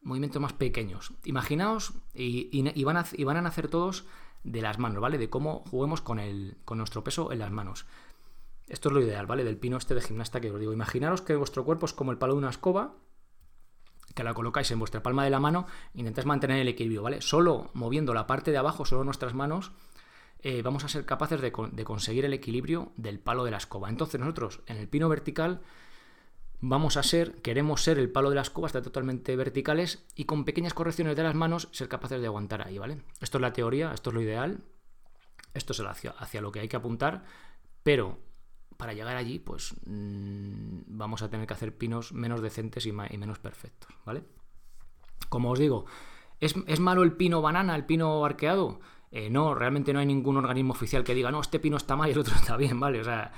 Movimientos 0.00 0.42
más 0.42 0.52
pequeños. 0.52 1.12
Imaginaos, 1.24 1.92
y, 2.14 2.84
van 2.84 2.96
a, 2.96 3.06
y 3.12 3.24
van 3.24 3.36
a 3.36 3.42
nacer 3.42 3.68
todos 3.68 4.04
de 4.42 4.60
las 4.60 4.78
manos, 4.78 5.00
¿vale? 5.00 5.18
De 5.18 5.30
cómo 5.30 5.64
juguemos 5.70 6.00
con, 6.00 6.18
el, 6.18 6.58
con 6.64 6.78
nuestro 6.78 7.04
peso 7.04 7.30
en 7.30 7.38
las 7.38 7.52
manos. 7.52 7.86
Esto 8.66 8.88
es 8.88 8.94
lo 8.94 9.00
ideal, 9.00 9.26
¿vale? 9.26 9.44
Del 9.44 9.58
pino 9.58 9.76
este 9.76 9.94
de 9.94 10.00
gimnasta 10.00 10.40
que 10.40 10.50
os 10.50 10.58
digo. 10.58 10.72
Imaginaros 10.72 11.22
que 11.22 11.36
vuestro 11.36 11.64
cuerpo 11.64 11.86
es 11.86 11.92
como 11.92 12.10
el 12.10 12.18
palo 12.18 12.32
de 12.32 12.38
una 12.38 12.50
escoba, 12.50 12.94
que 14.14 14.24
la 14.24 14.34
colocáis 14.34 14.70
en 14.70 14.78
vuestra 14.78 15.02
palma 15.02 15.24
de 15.24 15.30
la 15.30 15.40
mano, 15.40 15.66
intentáis 15.94 16.26
mantener 16.26 16.58
el 16.58 16.68
equilibrio, 16.68 17.02
¿vale? 17.02 17.20
Solo 17.20 17.70
moviendo 17.74 18.14
la 18.14 18.26
parte 18.26 18.50
de 18.50 18.58
abajo, 18.58 18.84
solo 18.84 19.04
nuestras 19.04 19.34
manos, 19.34 19.72
eh, 20.42 20.62
vamos 20.62 20.84
a 20.84 20.88
ser 20.88 21.04
capaces 21.04 21.40
de, 21.40 21.52
conseguir 21.52 22.24
el 22.24 22.32
equilibrio 22.32 22.92
del 22.96 23.20
palo 23.20 23.44
de 23.44 23.52
la 23.52 23.58
escoba. 23.58 23.88
Entonces 23.88 24.20
nosotros 24.20 24.60
en 24.66 24.76
el 24.76 24.88
pino 24.88 25.08
vertical 25.08 25.60
vamos 26.60 26.96
a 26.96 27.02
ser, 27.02 27.40
queremos 27.42 27.82
ser 27.82 27.98
el 27.98 28.10
palo 28.10 28.28
de 28.28 28.36
la 28.36 28.42
escoba, 28.42 28.66
estar 28.66 28.82
totalmente 28.82 29.36
verticales 29.36 30.04
y 30.16 30.24
con 30.24 30.44
pequeñas 30.44 30.74
correcciones 30.74 31.16
de 31.16 31.22
las 31.22 31.34
manos 31.34 31.68
ser 31.72 31.88
capaces 31.88 32.20
de 32.20 32.26
aguantar 32.26 32.66
ahí, 32.66 32.78
¿vale? 32.78 33.02
Esto 33.20 33.38
es 33.38 33.42
la 33.42 33.52
teoría, 33.52 33.92
esto 33.92 34.10
es 34.10 34.14
lo 34.14 34.22
ideal, 34.22 34.64
esto 35.54 35.72
es 35.72 35.80
hacia, 35.80 36.40
lo 36.40 36.50
que 36.50 36.60
hay 36.60 36.68
que 36.68 36.76
apuntar, 36.76 37.24
pero 37.82 38.18
para 38.76 38.94
llegar 38.94 39.16
allí, 39.16 39.38
pues 39.38 39.74
mm, 39.86 40.80
vamos 40.86 41.22
a 41.22 41.30
tener 41.30 41.46
que 41.46 41.54
hacer 41.54 41.76
pinos 41.76 42.12
menos 42.12 42.40
decentes 42.40 42.86
y, 42.86 42.92
menos 42.92 43.38
perfectos, 43.38 43.94
¿vale? 44.04 44.24
Como 45.28 45.50
os 45.50 45.58
digo, 45.58 45.84
¿es, 46.40 46.80
malo 46.80 47.02
el 47.04 47.12
pino 47.12 47.42
banana, 47.42 47.76
el 47.76 47.86
pino 47.86 48.24
arqueado? 48.24 48.80
Eh, 49.12 49.30
no, 49.30 49.54
realmente 49.54 49.92
no 49.92 50.00
hay 50.00 50.06
ningún 50.06 50.36
organismo 50.38 50.72
oficial 50.72 51.04
que 51.04 51.14
diga, 51.14 51.30
no, 51.30 51.40
este 51.40 51.60
pino 51.60 51.76
está 51.76 51.94
mal 51.94 52.08
y 52.08 52.12
el 52.12 52.18
otro 52.18 52.34
está 52.36 52.56
bien, 52.56 52.80
¿vale? 52.80 53.00
O 53.00 53.04
sea, 53.04 53.32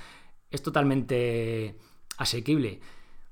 es 0.49 0.63
totalmente 0.63 1.77
asequible. 2.17 2.79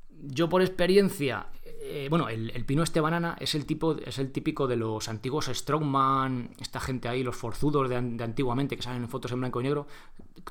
Yo 0.10 0.48
por 0.50 0.62
experiencia 0.62 1.48
eh, 1.86 2.08
bueno, 2.10 2.30
el, 2.30 2.64
pino 2.66 2.82
este 2.82 3.02
banana 3.02 3.36
es 3.42 3.56
el 3.56 3.66
tipo, 3.66 3.98
es 3.98 4.18
el 4.18 4.32
típico 4.32 4.68
de 4.68 4.78
los 4.78 5.10
antiguos 5.10 5.48
strongman, 5.48 6.56
esta 6.58 6.80
gente 6.80 7.10
ahí, 7.10 7.24
los 7.24 7.36
forzudos 7.36 7.90
de, 7.90 7.98
antiguamente 7.98 8.78
que 8.78 8.82
salen 8.82 9.04
en 9.04 9.10
fotos 9.10 9.34
en 9.34 9.42
blanco 9.42 9.60
y 9.60 9.66
negro, 9.66 9.86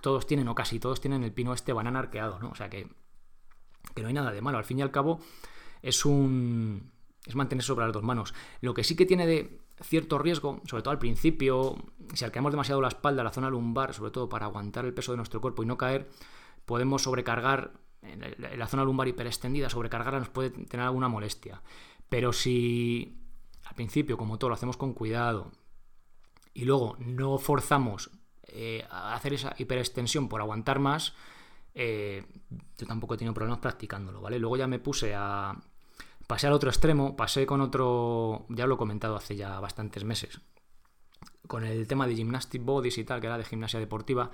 todos 0.02 0.26
tienen, 0.26 0.46
o 0.48 0.54
casi 0.54 0.78
todos 0.78 1.00
tienen 1.00 1.24
el 1.24 1.32
pino 1.32 1.54
este 1.54 1.72
banana 1.72 2.00
arqueado, 2.00 2.38
¿no? 2.38 2.50
O 2.50 2.54
sea 2.54 2.68
que, 2.68 2.86
que 3.94 4.02
no 4.02 4.08
hay 4.08 4.14
nada 4.14 4.30
de 4.30 4.42
malo. 4.42 4.58
Al 4.58 4.64
fin 4.64 4.78
y 4.78 4.82
al 4.82 4.90
cabo, 4.90 5.20
es 5.80 6.04
un. 6.04 6.92
es 7.24 7.34
mantener 7.34 7.64
sobre 7.64 7.86
las 7.86 7.94
dos 7.94 8.02
manos. 8.02 8.34
Lo 8.60 8.74
que 8.74 8.84
sí 8.84 8.94
que 8.94 9.06
tiene 9.06 9.26
de 9.26 9.58
cierto 9.82 10.18
riesgo, 10.18 10.60
sobre 10.64 10.82
todo 10.82 10.92
al 10.92 10.98
principio, 10.98 11.76
si 12.14 12.24
arqueamos 12.24 12.52
demasiado 12.52 12.80
la 12.80 12.88
espalda, 12.88 13.22
la 13.24 13.30
zona 13.30 13.50
lumbar, 13.50 13.94
sobre 13.94 14.10
todo 14.10 14.28
para 14.28 14.46
aguantar 14.46 14.84
el 14.84 14.94
peso 14.94 15.12
de 15.12 15.16
nuestro 15.16 15.40
cuerpo 15.40 15.62
y 15.62 15.66
no 15.66 15.76
caer, 15.76 16.08
podemos 16.64 17.02
sobrecargar 17.02 17.72
en 18.02 18.58
la 18.58 18.66
zona 18.66 18.84
lumbar 18.84 19.08
hiperextendida, 19.08 19.70
sobrecargarla 19.70 20.18
nos 20.18 20.28
puede 20.28 20.50
tener 20.50 20.86
alguna 20.86 21.08
molestia. 21.08 21.62
Pero 22.08 22.32
si 22.32 23.18
al 23.64 23.74
principio, 23.74 24.16
como 24.16 24.38
todo, 24.38 24.50
lo 24.50 24.54
hacemos 24.54 24.76
con 24.76 24.92
cuidado 24.92 25.52
y 26.52 26.64
luego 26.64 26.96
no 26.98 27.38
forzamos 27.38 28.10
eh, 28.48 28.84
a 28.90 29.14
hacer 29.14 29.34
esa 29.34 29.54
hiperextensión 29.56 30.28
por 30.28 30.40
aguantar 30.40 30.78
más, 30.78 31.14
eh, 31.74 32.24
yo 32.76 32.86
tampoco 32.86 33.14
he 33.14 33.16
tenido 33.16 33.32
problemas 33.34 33.60
practicándolo, 33.60 34.20
¿vale? 34.20 34.38
Luego 34.38 34.56
ya 34.56 34.66
me 34.66 34.78
puse 34.78 35.14
a... 35.14 35.56
Pasé 36.32 36.46
al 36.46 36.54
otro 36.54 36.70
extremo, 36.70 37.14
pasé 37.14 37.44
con 37.44 37.60
otro... 37.60 38.46
Ya 38.48 38.66
lo 38.66 38.76
he 38.76 38.78
comentado 38.78 39.16
hace 39.16 39.36
ya 39.36 39.60
bastantes 39.60 40.02
meses. 40.04 40.40
Con 41.46 41.62
el 41.62 41.86
tema 41.86 42.06
de 42.06 42.14
gymnastic 42.14 42.64
bodies 42.64 42.96
y 42.96 43.04
tal, 43.04 43.20
que 43.20 43.26
era 43.26 43.36
de 43.36 43.44
gimnasia 43.44 43.78
deportiva, 43.78 44.30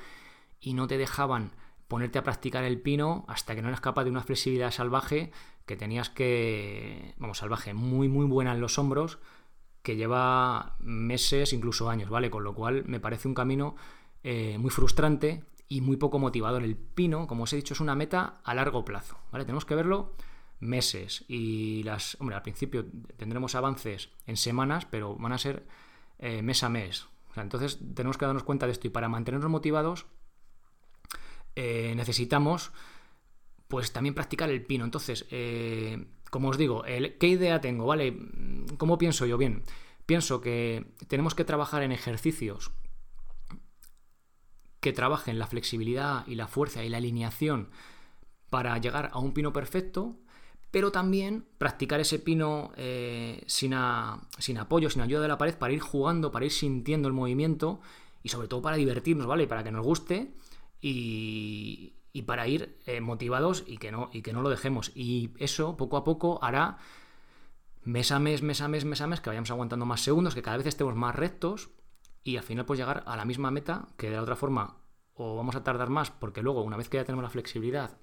y 0.61 0.75
no 0.75 0.87
te 0.87 0.97
dejaban 0.97 1.57
ponerte 1.89 2.21
a 2.21 2.23
practicar 2.23 2.63
el 2.63 2.81
pino 2.81 3.25
hasta 3.27 3.57
que 3.57 3.63
no 3.63 3.67
eras 3.67 3.81
capaz 3.81 4.05
de 4.05 4.11
una 4.11 4.23
flexibilidad 4.23 4.71
salvaje 4.71 5.33
que 5.67 5.77
tenías 5.77 6.09
que, 6.09 7.17
vamos, 7.19 7.39
salvaje, 7.39 7.75
muy, 7.75 8.07
muy 8.07 8.27
buena 8.27 8.53
en 8.53 8.61
los 8.61 8.79
hombros, 8.79 9.19
que 9.83 9.97
lleva 9.97 10.77
meses, 10.79 11.53
incluso 11.53 11.91
años, 11.91 12.11
¿vale? 12.11 12.31
Con 12.31 12.45
lo 12.45 12.55
cual 12.55 12.85
me 12.87 13.01
parece 13.01 13.27
un 13.27 13.35
camino 13.35 13.75
eh, 14.23 14.57
muy 14.57 14.71
frustrante 14.71 15.43
y 15.67 15.81
muy 15.81 15.97
poco 15.97 16.21
motivador. 16.21 16.63
El 16.63 16.77
pino, 16.77 17.27
como 17.27 17.43
os 17.43 17.53
he 17.53 17.57
dicho, 17.57 17.75
es 17.75 17.81
una 17.81 17.97
meta 17.97 18.41
a 18.45 18.55
largo 18.55 18.85
plazo, 18.85 19.19
¿vale? 19.33 19.45
Tenemos 19.45 19.65
que 19.65 19.75
verlo 19.75 20.13
meses 20.61 21.25
y 21.29 21.83
las, 21.85 22.17
hombre, 22.21 22.37
al 22.37 22.43
principio 22.43 22.87
tendremos 23.17 23.55
avances 23.55 24.11
en 24.27 24.37
semanas, 24.37 24.87
pero 24.87 25.17
van 25.17 25.33
a 25.33 25.39
ser 25.39 25.67
eh, 26.19 26.43
mes 26.43 26.63
a 26.63 26.69
mes. 26.69 27.07
entonces 27.37 27.79
tenemos 27.95 28.19
que 28.19 28.27
darnos 28.27 28.43
cuenta 28.43 28.67
de 28.67 28.73
esto 28.73 28.87
y 28.87 28.91
para 28.91 29.09
mantenernos 29.09 29.51
motivados 29.51 30.07
eh, 31.55 31.95
necesitamos 31.97 32.73
pues 33.69 33.93
también 33.93 34.15
practicar 34.15 34.51
el 34.51 34.65
pino. 34.65 34.85
Entonces, 34.85 35.27
eh, 35.31 36.07
como 36.31 36.49
os 36.49 36.57
digo, 36.57 36.83
¿qué 36.85 37.27
idea 37.27 37.61
tengo? 37.61 37.87
¿Vale? 37.87 38.17
¿Cómo 38.79 38.97
pienso 38.97 39.27
yo? 39.27 39.37
Bien, 39.37 39.63
pienso 40.07 40.41
que 40.41 40.95
tenemos 41.07 41.35
que 41.35 41.45
trabajar 41.45 41.83
en 41.83 41.93
ejercicios 41.93 42.71
que 44.81 44.93
trabajen 44.93 45.39
la 45.39 45.47
flexibilidad 45.47 46.27
y 46.27 46.35
la 46.35 46.47
fuerza 46.47 46.85
y 46.85 46.89
la 46.89 46.99
alineación 46.99 47.71
para 48.51 48.79
llegar 48.79 49.11
a 49.13 49.19
un 49.19 49.35
pino 49.35 49.53
perfecto, 49.53 50.17
pero 50.71 50.93
también 50.93 51.47
practicar 51.59 52.01
ese 52.01 52.19
pino 52.19 52.73
eh, 52.77 53.43
sin, 53.47 53.75
sin 54.39 54.59
apoyo, 54.59 54.91
sin 54.91 55.03
ayuda 55.03 55.23
de 55.23 55.29
la 55.29 55.39
pared, 55.39 55.57
para 55.57 55.73
ir 55.73 55.81
jugando, 55.81 56.31
para 56.31 56.45
ir 56.45 56.53
sintiendo 56.53 57.09
el 57.09 57.15
movimiento 57.15 57.81
y 58.23 58.29
sobre 58.29 58.49
todo 58.49 58.61
para 58.63 58.77
divertirnos, 58.77 59.27
¿vale? 59.27 59.47
Para 59.47 59.65
que 59.65 59.73
nos 59.73 59.85
guste 59.85 60.35
y, 60.81 61.95
para 62.27 62.49
ir 62.49 62.77
eh, 62.85 63.01
motivados 63.01 63.65
y 63.67 63.79
que, 63.79 63.93
no, 63.93 64.11
y 64.13 64.23
que 64.23 64.33
no 64.33 64.43
lo 64.43 64.51
dejemos. 64.51 64.93
Y 64.95 65.31
eso 65.39 65.77
poco 65.77 65.97
a 65.97 66.05
poco 66.05 66.41
hará 66.43 66.79
mes 67.85 68.13
a 68.13 68.19
mes, 68.19 68.43
mes 68.43 68.61
a 68.61 68.69
mes, 68.69 68.85
mes 68.85 69.01
a 69.01 69.07
mes, 69.07 69.21
que 69.21 69.31
vayamos 69.31 69.51
aguantando 69.51 69.87
más 69.87 70.03
segundos, 70.03 70.35
que 70.35 70.43
cada 70.43 70.59
vez 70.59 70.67
estemos 70.67 70.95
más 70.95 71.15
rectos 71.15 71.71
y 72.25 72.37
al 72.37 72.43
final 72.43 72.67
pues 72.67 72.79
llegar 72.79 73.05
a 73.07 73.17
la 73.17 73.25
misma 73.25 73.51
meta 73.51 73.87
que 73.97 74.11
de 74.11 74.17
la 74.17 74.23
otra 74.23 74.37
forma 74.37 74.77
o 75.15 75.37
vamos 75.37 75.57
a 75.57 75.65
tardar 75.65 75.89
más 75.89 76.11
porque 76.11 76.43
luego 76.43 76.63
una 76.63 76.77
vez 76.77 76.89
que 76.89 76.99
ya 76.99 77.05
tenemos 77.05 77.23
la 77.23 77.31
flexibilidad 77.31 77.97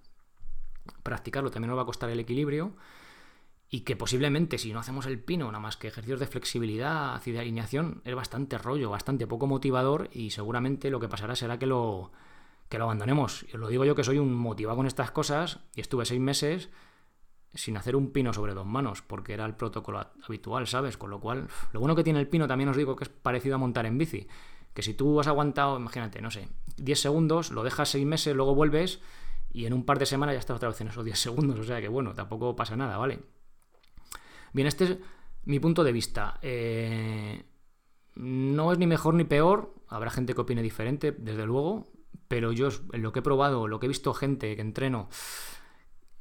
practicarlo 1.03 1.51
también 1.51 1.69
nos 1.69 1.77
va 1.77 1.83
a 1.83 1.85
costar 1.85 2.09
el 2.09 2.19
equilibrio 2.19 2.75
y 3.69 3.81
que 3.81 3.95
posiblemente 3.95 4.57
si 4.57 4.73
no 4.73 4.79
hacemos 4.79 5.05
el 5.05 5.19
pino, 5.19 5.47
nada 5.47 5.59
más 5.59 5.77
que 5.77 5.87
ejercicios 5.87 6.19
de 6.19 6.27
flexibilidad 6.27 7.21
y 7.25 7.31
de 7.31 7.39
alineación, 7.39 8.01
es 8.05 8.15
bastante 8.15 8.57
rollo, 8.57 8.89
bastante 8.89 9.27
poco 9.27 9.47
motivador 9.47 10.09
y 10.11 10.31
seguramente 10.31 10.89
lo 10.89 10.99
que 10.99 11.09
pasará 11.09 11.35
será 11.35 11.57
que 11.57 11.65
lo, 11.65 12.11
que 12.69 12.77
lo 12.77 12.85
abandonemos. 12.85 13.43
Os 13.43 13.53
lo 13.59 13.67
digo 13.67 13.85
yo 13.85 13.95
que 13.95 14.03
soy 14.03 14.19
un 14.19 14.33
motivado 14.33 14.77
con 14.77 14.87
estas 14.87 15.11
cosas 15.11 15.59
y 15.75 15.81
estuve 15.81 16.05
seis 16.05 16.21
meses 16.21 16.69
sin 17.53 17.77
hacer 17.77 17.95
un 17.95 18.11
pino 18.11 18.33
sobre 18.33 18.53
dos 18.53 18.65
manos, 18.65 19.01
porque 19.01 19.33
era 19.33 19.45
el 19.45 19.55
protocolo 19.55 20.05
habitual, 20.27 20.67
¿sabes? 20.67 20.97
Con 20.97 21.09
lo 21.09 21.19
cual, 21.19 21.47
lo 21.71 21.79
bueno 21.79 21.95
que 21.95 22.03
tiene 22.03 22.19
el 22.19 22.27
pino 22.27 22.47
también 22.47 22.69
os 22.69 22.77
digo 22.77 22.95
que 22.95 23.05
es 23.05 23.09
parecido 23.09 23.55
a 23.55 23.57
montar 23.57 23.85
en 23.85 23.97
bici. 23.97 24.27
Que 24.73 24.81
si 24.81 24.93
tú 24.93 25.19
has 25.21 25.27
aguantado, 25.27 25.77
imagínate, 25.77 26.21
no 26.21 26.31
sé, 26.31 26.49
10 26.77 26.99
segundos, 26.99 27.51
lo 27.51 27.63
dejas 27.63 27.89
seis 27.89 28.05
meses, 28.05 28.35
luego 28.35 28.55
vuelves 28.55 28.99
y 29.55 29.65
en 29.65 29.73
un 29.73 29.85
par 29.85 29.97
de 29.97 30.05
semanas 30.05 30.35
ya 30.35 30.39
estás 30.39 30.57
otra 30.57 30.67
vez 30.67 30.81
en 30.81 30.89
esos 30.89 31.05
10 31.05 31.17
segundos. 31.17 31.57
O 31.57 31.63
sea 31.63 31.79
que 31.79 31.87
bueno, 31.87 32.13
tampoco 32.13 32.57
pasa 32.57 32.75
nada, 32.75 32.97
¿vale? 32.97 33.21
Bien, 34.51 34.67
este 34.67 34.83
es 34.83 34.97
mi 35.45 35.61
punto 35.61 35.85
de 35.85 35.93
vista. 35.93 36.39
Eh, 36.41 37.41
no 38.15 38.73
es 38.73 38.77
ni 38.77 38.85
mejor 38.85 39.13
ni 39.13 39.23
peor. 39.23 39.73
Habrá 39.87 40.11
gente 40.11 40.33
que 40.33 40.41
opine 40.41 40.61
diferente, 40.61 41.13
desde 41.17 41.45
luego. 41.45 41.87
Pero 42.27 42.51
yo, 42.51 42.67
lo 42.91 43.13
que 43.13 43.19
he 43.19 43.21
probado, 43.21 43.69
lo 43.69 43.79
que 43.79 43.85
he 43.85 43.87
visto 43.87 44.13
gente 44.13 44.57
que 44.57 44.61
entreno, 44.61 45.07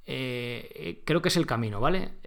eh, 0.07 0.71
eh, 0.73 1.03
creo 1.05 1.21
que 1.21 1.29
es 1.29 1.37
el 1.37 1.47
camino, 1.47 1.81
¿vale? 1.81 2.19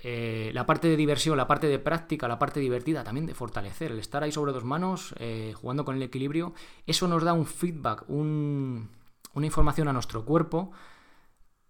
la 0.51 0.65
parte 0.65 0.89
de 0.89 0.97
diversión, 0.97 1.37
la 1.37 1.47
parte 1.47 1.67
de 1.67 1.79
práctica, 1.79 2.27
la 2.27 2.39
parte 2.39 2.59
divertida, 2.59 3.03
también 3.05 3.27
de 3.27 3.33
fortalecer, 3.33 3.91
el 3.91 3.99
estar 3.99 4.23
ahí 4.23 4.31
sobre 4.31 4.51
dos 4.51 4.63
manos, 4.63 5.13
jugando 5.53 5.85
con 5.85 5.95
el 5.95 6.01
equilibrio, 6.01 6.53
eso 6.87 7.07
nos 7.07 7.23
da 7.23 7.33
un 7.33 7.45
feedback, 7.45 8.09
una 8.09 8.87
información 9.35 9.87
a 9.89 9.93
nuestro 9.93 10.25
cuerpo 10.25 10.71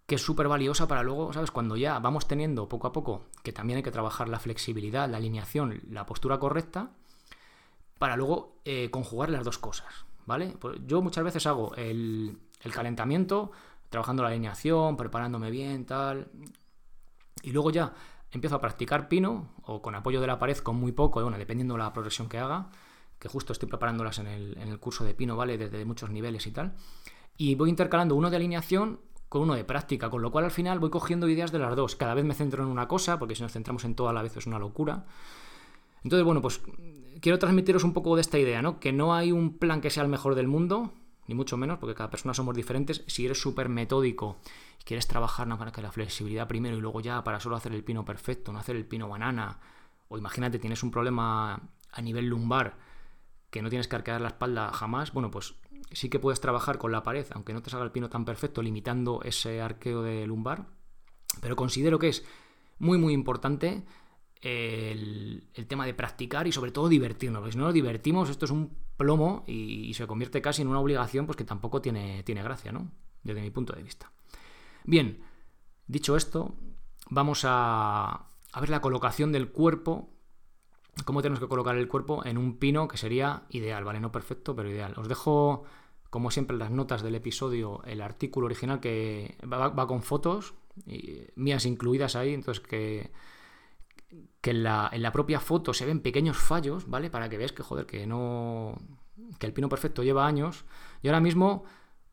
que 0.08 0.16
es 0.16 0.22
súper 0.22 0.48
valiosa 0.48 0.88
para 0.88 1.04
luego, 1.04 1.34
¿sabes? 1.34 1.52
Cuando 1.52 1.76
ya 1.76 2.00
vamos 2.00 2.28
teniendo 2.28 2.70
poco 2.70 2.88
a 2.88 2.94
poco, 2.94 3.26
que 3.44 3.52
también 3.52 3.78
hay 3.78 3.84
que 3.84 3.92
trabajar 3.92 4.30
la 4.30 4.40
flexibilidad, 4.40 5.10
la 5.10 5.18
alineación, 5.18 5.82
la 5.92 6.06
postura 6.06 6.40
correcta, 6.40 6.92
para 8.00 8.16
luego 8.16 8.56
eh, 8.64 8.90
conjugar 8.90 9.30
las 9.30 9.44
dos 9.44 9.58
cosas, 9.58 10.06
¿vale? 10.26 10.56
Pues 10.60 10.80
yo 10.88 11.02
muchas 11.02 11.26
veces 11.26 11.46
hago 11.46 11.76
el, 11.76 12.40
calentamiento, 12.74 13.52
trabajando 13.90 14.24
la 14.24 14.30
alineación, 14.30 14.96
preparándome 14.96 15.52
bien, 15.52 15.86
tal, 15.86 16.30
y 17.42 17.52
luego 17.52 17.70
ya 17.72 17.94
empiezo 18.32 18.56
a 18.56 18.62
practicar 18.62 19.10
pino, 19.10 19.50
o 19.64 19.82
con 19.82 19.94
apoyo 19.94 20.22
de 20.22 20.28
la 20.28 20.40
pared, 20.40 20.58
con 20.60 20.78
muy 20.78 20.94
poco, 20.94 21.22
bueno, 21.22 21.38
dependiendo 21.38 21.74
de 21.74 21.80
la 21.80 21.92
progresión 21.92 22.30
que 22.30 22.38
haga, 22.38 22.70
que 23.20 23.28
justo 23.28 23.52
estoy 23.52 23.68
preparándolas 23.68 24.20
en 24.20 24.28
el, 24.28 24.58
en 24.58 24.70
el 24.70 24.80
curso 24.80 25.04
de 25.04 25.14
pino, 25.14 25.36
¿vale? 25.36 25.58
Desde 25.58 25.84
muchos 25.84 26.10
niveles 26.12 26.48
y 26.48 26.52
tal. 26.52 26.76
Y 27.36 27.56
voy 27.56 27.70
intercalando 27.70 28.16
uno 28.16 28.30
de 28.30 28.38
alineación 28.38 29.02
con 29.30 29.42
uno 29.42 29.56
de 29.56 29.64
práctica, 29.64 30.10
con 30.10 30.22
lo 30.22 30.32
cual 30.32 30.46
al 30.46 30.52
final 30.52 30.80
voy 30.80 30.90
cogiendo 30.90 31.28
ideas 31.28 31.52
de 31.52 31.60
las 31.60 31.76
dos. 31.76 31.96
Cada 31.96 32.14
vez 32.14 32.26
me 32.26 32.34
centro 32.34 32.64
en 32.64 32.70
una 32.70 32.88
cosa, 32.88 33.20
porque 33.20 33.36
si 33.36 33.44
nos 33.44 33.52
centramos 33.52 33.84
en 33.86 33.96
toda 33.96 34.14
la 34.14 34.22
vez 34.22 34.38
es 34.38 34.48
una 34.48 34.60
locura. 34.60 35.06
Entonces, 36.04 36.24
bueno, 36.24 36.42
pues 36.42 36.62
quiero 37.20 37.40
transmitiros 37.40 37.84
un 37.84 37.94
poco 37.94 38.16
de 38.16 38.22
esta 38.22 38.40
idea, 38.40 38.62
¿no? 38.62 38.80
Que 38.80 38.94
no 38.94 39.14
hay 39.14 39.32
un 39.32 39.58
plan 39.58 39.82
que 39.82 39.90
sea 39.90 40.04
el 40.04 40.10
mejor 40.10 40.36
del 40.36 40.48
mundo, 40.48 40.94
ni 41.28 41.36
mucho 41.36 41.58
menos, 41.58 41.80
porque 41.80 41.96
cada 41.96 42.10
persona 42.10 42.34
somos 42.34 42.56
diferentes. 42.56 43.04
Si 43.08 43.26
eres 43.26 43.42
súper 43.42 43.70
metódico 43.70 44.38
y 44.80 44.84
quieres 44.84 45.08
trabajar 45.08 45.48
¿no? 45.48 45.58
para 45.58 45.72
que 45.72 45.82
la 45.82 45.92
flexibilidad 45.92 46.48
primero 46.48 46.78
y 46.78 46.82
luego 46.82 47.02
ya 47.02 47.24
para 47.24 47.40
solo 47.40 47.58
hacer 47.58 47.74
el 47.74 47.84
pino 47.84 48.06
perfecto, 48.06 48.54
no 48.54 48.60
hacer 48.60 48.76
el 48.76 48.86
pino 48.86 49.10
banana, 49.10 49.60
o 50.08 50.18
imagínate, 50.18 50.60
tienes 50.60 50.84
un 50.84 50.92
problema 50.92 51.62
a 51.92 52.02
nivel 52.02 52.28
lumbar 52.28 52.78
que 53.50 53.62
no 53.62 53.70
tienes 53.70 53.88
que 53.88 53.96
arquear 53.96 54.22
la 54.22 54.30
espalda 54.30 54.72
jamás, 54.74 55.14
bueno, 55.14 55.32
pues 55.32 55.56
sí 55.92 56.10
que 56.10 56.20
puedes 56.20 56.42
trabajar 56.42 56.78
con 56.78 56.92
la 56.92 57.04
pared, 57.04 57.26
aunque 57.32 57.54
no 57.54 57.62
te 57.62 57.70
salga 57.70 57.86
el 57.86 57.92
pino 57.92 58.10
tan 58.10 58.26
perfecto, 58.26 58.62
limitando 58.62 59.22
ese 59.24 59.62
arqueo 59.62 60.02
de 60.02 60.26
lumbar. 60.28 60.68
Pero 61.42 61.56
considero 61.56 62.00
que 62.00 62.10
es 62.10 62.26
muy, 62.80 62.98
muy 62.98 63.14
importante 63.14 63.86
el, 64.42 65.48
tema 65.68 65.86
de 65.86 65.94
practicar 65.94 66.48
y 66.48 66.52
sobre 66.52 66.72
todo 66.72 66.90
divertirnos. 66.90 67.42
Porque 67.42 67.54
si 67.54 67.58
no 67.58 67.66
nos 67.66 67.74
divertimos, 67.74 68.30
esto 68.30 68.46
es 68.46 68.52
un 68.52 68.78
plomo 68.98 69.44
y, 69.48 69.94
se 69.94 70.08
convierte 70.08 70.42
casi 70.42 70.62
en 70.62 70.68
una 70.68 70.80
obligación, 70.80 71.26
pues 71.26 71.38
que 71.38 71.44
tampoco 71.44 71.82
tiene, 71.82 72.24
tiene 72.24 72.44
gracia, 72.44 72.72
¿no? 72.72 72.92
Desde 73.24 73.42
mi 73.42 73.52
punto 73.52 73.74
de 73.74 73.84
vista. 73.84 74.12
Bien, 74.84 75.22
dicho 75.86 76.16
esto, 76.16 76.56
vamos 77.10 77.44
a, 77.46 78.28
a 78.52 78.62
ver 78.62 78.70
la 78.70 78.82
colocación 78.82 79.32
del 79.32 79.50
cuerpo 79.52 80.17
cómo 81.06 81.22
tenemos 81.22 81.40
que 81.40 81.48
colocar 81.48 81.76
el 81.78 81.88
cuerpo 81.88 82.26
en 82.26 82.38
un 82.38 82.58
pino 82.58 82.88
que 82.88 82.98
sería 82.98 83.44
ideal, 83.50 83.84
¿vale? 83.84 84.00
No 84.00 84.12
perfecto, 84.12 84.56
pero 84.56 84.70
ideal. 84.70 84.94
Os 84.98 85.08
dejo, 85.08 85.64
como 86.10 86.32
siempre, 86.32 86.58
las 86.58 86.72
notas 86.72 87.02
del 87.02 87.16
episodio 87.16 87.82
el 87.86 88.02
artículo 88.02 88.46
original 88.46 88.80
que 88.80 89.38
va, 89.52 89.88
con 89.88 90.02
fotos, 90.02 90.54
mías 91.36 91.66
incluidas 91.66 92.16
ahí, 92.16 92.34
entonces 92.34 92.64
que, 92.64 93.12
que 94.42 94.52
en, 94.52 94.64
la, 94.64 94.90
en 94.92 95.02
la 95.02 95.12
propia 95.12 95.40
foto 95.40 95.74
se 95.74 95.86
ven 95.86 96.02
pequeños 96.02 96.38
fallos, 96.38 96.90
¿vale? 96.90 97.10
Para 97.10 97.30
que 97.30 97.38
veáis 97.38 97.54
que, 97.54 97.64
joder, 97.64 97.86
que 97.86 98.06
no... 98.08 98.76
que 99.40 99.46
el 99.46 99.54
pino 99.54 99.70
perfecto 99.70 100.04
lleva 100.04 100.28
años. 100.28 100.66
Y 101.02 101.08
ahora 101.08 101.20
mismo, 101.20 101.64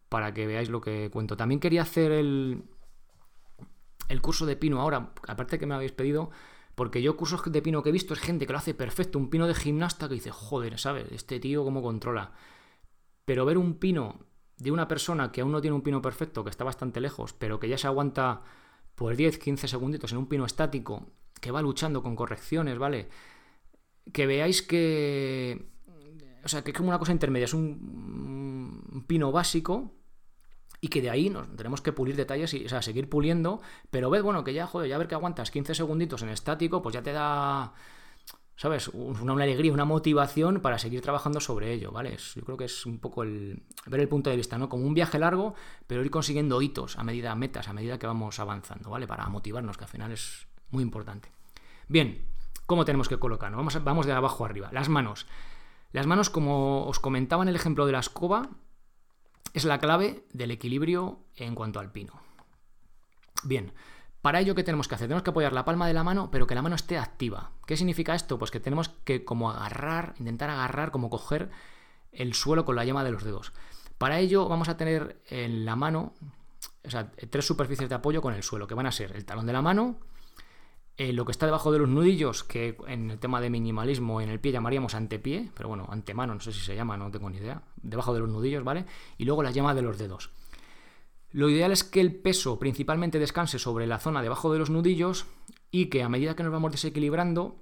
para 0.09 0.33
que 0.35 0.47
veáis 0.47 0.69
lo 0.71 0.81
que 0.81 1.11
cuento. 1.11 1.37
También 1.37 1.61
quería 1.61 1.83
hacer 1.83 2.13
el, 2.13 2.65
el 4.09 4.21
curso 4.21 4.47
de 4.47 4.57
pino 4.57 4.81
ahora, 4.81 5.13
aparte 5.27 5.59
que 5.59 5.67
me 5.67 5.75
habéis 5.75 5.93
pedido 5.93 6.31
porque 6.75 7.03
yo 7.03 7.17
cursos 7.17 7.43
de 7.45 7.63
pino 7.63 7.83
que 7.83 7.91
he 7.91 7.93
visto 7.93 8.15
es 8.15 8.21
gente 8.21 8.47
que 8.47 8.53
lo 8.53 8.59
hace 8.59 8.75
perfecto, 8.75 9.19
un 9.19 9.31
pino 9.31 9.47
de 9.47 9.55
gimnasta 9.55 10.09
que 10.09 10.15
dice, 10.15 10.31
joder, 10.31 10.79
¿sabes? 10.79 11.07
Este 11.13 11.39
tío 11.39 11.65
cómo 11.65 11.83
controla. 11.83 12.33
Pero 13.25 13.45
ver 13.45 13.59
un 13.59 13.75
pino 13.75 14.27
de 14.57 14.71
una 14.71 14.89
persona 14.89 15.33
que 15.33 15.41
aún 15.41 15.53
no 15.53 15.61
tiene 15.61 15.77
un 15.77 15.83
pino 15.83 16.03
perfecto, 16.03 16.45
que 16.45 16.51
está 16.51 16.65
bastante 16.65 17.01
lejos, 17.01 17.33
pero 17.33 17.61
que 17.61 17.69
ya 17.69 17.79
se 17.79 17.87
aguanta 17.87 18.43
por 18.95 19.17
10, 19.17 19.39
15 19.39 19.69
segunditos 19.69 20.13
en 20.13 20.19
un 20.19 20.27
pino 20.29 20.45
estático, 20.45 21.07
que 21.41 21.51
va 21.51 21.63
luchando 21.63 22.03
con 22.03 22.17
correcciones, 22.17 22.79
¿vale? 22.79 23.09
Que 24.13 24.27
veáis 24.27 24.63
que... 24.63 25.71
O 26.45 26.49
sea, 26.49 26.63
que 26.63 26.73
es 26.73 26.77
como 26.77 26.91
una 26.91 26.99
cosa 26.99 27.13
intermedia, 27.13 27.47
es 27.47 27.55
un, 27.55 28.85
un 28.93 29.05
pino 29.07 29.33
básico, 29.33 29.95
y 30.85 30.89
que 30.89 31.01
de 31.01 31.09
ahí 31.09 31.31
nos 31.31 31.49
tenemos 31.57 31.81
que 31.81 31.93
pulir 31.93 32.15
detalles 32.15 32.53
y, 32.53 32.67
o 32.67 32.69
sea, 32.69 32.83
seguir 32.83 33.09
puliendo, 33.09 33.63
pero 33.91 34.11
ves, 34.11 34.23
bueno, 34.23 34.45
que 34.45 34.53
ya, 34.53 34.67
joder, 34.67 34.91
ya 34.91 34.99
ver 34.99 35.09
que 35.09 35.15
aguantas 35.15 35.51
15 35.51 35.75
segunditos 35.75 36.21
en 36.21 36.29
estático, 36.29 36.83
pues 36.83 36.93
ya 36.93 37.03
te 37.03 37.13
da, 37.13 37.73
¿sabes? 38.55 38.89
Una, 38.89 39.33
alegría, 39.33 39.73
una 39.73 39.87
motivación 39.87 40.61
para 40.61 40.79
seguir 40.79 41.01
trabajando 41.01 41.41
sobre 41.41 41.73
ello, 41.73 41.91
¿vale? 41.91 42.19
yo 42.37 42.43
creo 42.43 42.59
que 42.59 42.67
es 42.67 42.85
un 42.85 42.99
poco 42.99 43.23
el, 43.23 43.63
ver 43.87 44.01
el 44.01 44.09
punto 44.09 44.29
de 44.29 44.37
vista, 44.37 44.59
¿no? 44.59 44.69
Como 44.69 44.85
un 44.85 44.93
viaje 44.93 45.19
largo, 45.19 45.55
pero 45.87 46.05
ir 46.05 46.11
consiguiendo 46.11 46.61
hitos 46.61 46.99
a 46.99 47.03
medida, 47.03 47.35
metas, 47.35 47.67
a 47.69 47.73
medida 47.73 47.99
que 47.99 48.07
vamos 48.07 48.39
avanzando, 48.39 48.91
¿vale? 48.91 49.07
Para 49.07 49.27
motivarnos, 49.29 49.79
que 49.79 49.85
al 49.85 49.91
final 49.91 50.13
es 50.13 50.47
muy 50.71 50.83
importante. 50.83 51.31
Bien, 51.89 52.27
¿cómo 52.67 52.85
tenemos 52.85 53.09
que 53.09 53.19
colocarnos? 53.19 53.57
Vamos, 53.57 53.83
vamos 53.83 54.05
de 54.05 54.13
abajo 54.13 54.45
arriba. 54.45 54.69
Las 54.71 54.91
manos. 54.91 55.25
Las 55.93 56.07
manos, 56.07 56.29
como 56.29 56.85
os 56.87 57.01
comentaba 57.01 57.43
en 57.43 57.49
el 57.49 57.57
ejemplo 57.57 57.87
de 57.87 57.93
la 57.93 58.01
escoba, 58.01 58.51
es 59.55 59.65
la 59.65 59.79
clave 59.79 60.27
del 60.33 60.51
equilibrio 60.51 61.21
en 61.37 61.55
cuanto 61.55 61.81
al 61.81 61.91
pino. 61.91 62.21
Bien, 63.45 63.73
para 64.21 64.41
ello, 64.41 64.55
¿qué 64.55 64.65
tenemos 64.65 64.89
que 64.89 64.97
hacer? 64.97 65.07
Tenemos 65.07 65.23
que 65.23 65.31
apoyar 65.31 65.53
la 65.53 65.65
palma 65.65 65.87
de 65.87 65.95
la 65.95 66.03
mano, 66.03 66.31
pero 66.31 66.47
que 66.47 66.55
la 66.55 66.63
mano 66.63 66.75
esté 66.75 66.99
activa. 66.99 67.53
¿Qué 67.67 67.77
significa 67.77 68.15
esto? 68.15 68.39
Pues 68.39 68.51
que 68.51 68.59
tenemos 68.59 68.89
que 68.89 69.25
como 69.25 69.51
agarrar, 69.51 70.15
intentar 70.19 70.51
agarrar, 70.51 70.91
como 70.91 71.09
coger 71.09 71.51
el 72.11 72.35
suelo 72.35 72.65
con 72.65 72.75
la 72.77 72.85
yema 72.85 73.05
de 73.05 73.13
los 73.13 73.23
dedos. 73.23 73.53
Para 73.97 74.19
ello 74.19 74.49
vamos 74.49 74.69
a 74.69 74.77
tener 74.77 75.23
en 75.29 75.65
la 75.65 75.77
mano, 75.77 76.15
o 76.85 76.91
sea, 76.91 77.13
tres 77.13 77.47
superficies 77.47 77.89
de 77.89 77.95
apoyo 77.95 78.21
con 78.23 78.35
el 78.35 78.43
suelo, 78.43 78.67
que 78.67 78.75
van 78.75 78.87
a 78.87 78.93
ser 78.93 79.13
el 79.13 79.25
talón 79.25 79.47
de 79.47 79.53
la 79.53 79.63
mano, 79.63 80.01
eh, 80.97 81.13
lo 81.13 81.25
que 81.25 81.33
está 81.33 81.47
debajo 81.47 81.73
de 81.73 81.81
los 81.81 81.89
nudillos, 81.89 82.45
que 82.45 82.77
en 82.87 83.11
el 83.11 83.19
tema 83.19 83.41
de 83.41 83.51
minimalismo 83.51 84.21
en 84.21 84.29
el 84.29 84.39
pie 84.39 84.53
llamaríamos 84.53 84.95
antepié, 84.95 85.51
pero 85.55 85.69
bueno, 85.69 85.89
antemano, 85.91 86.35
no 86.35 86.41
sé 86.41 86.53
si 86.53 86.61
se 86.61 86.77
llama, 86.77 86.97
no 86.97 87.11
tengo 87.11 87.29
ni 87.31 87.39
idea, 87.39 87.63
debajo 87.83 88.15
de 88.15 88.21
los 88.21 88.29
nudillos, 88.29 88.63
¿vale? 88.63 88.87
Y 89.19 89.25
luego 89.25 89.43
la 89.43 89.51
yema 89.51 89.75
de 89.75 89.83
los 89.83 89.99
dedos. 89.99 90.31
Lo 91.33 91.49
ideal 91.49 91.73
es 91.73 91.83
que 91.83 92.01
el 92.01 92.15
peso 92.15 92.61
principalmente 92.61 93.19
descanse 93.19 93.59
sobre 93.59 93.89
la 93.89 93.99
zona 93.99 94.23
debajo 94.23 94.53
de 94.53 94.61
los 94.61 94.71
nudillos 94.71 95.27
y 95.73 95.87
que 95.87 96.05
a 96.05 96.09
medida 96.09 96.37
que 96.37 96.45
nos 96.45 96.53
vamos 96.53 96.71
desequilibrando, 96.71 97.57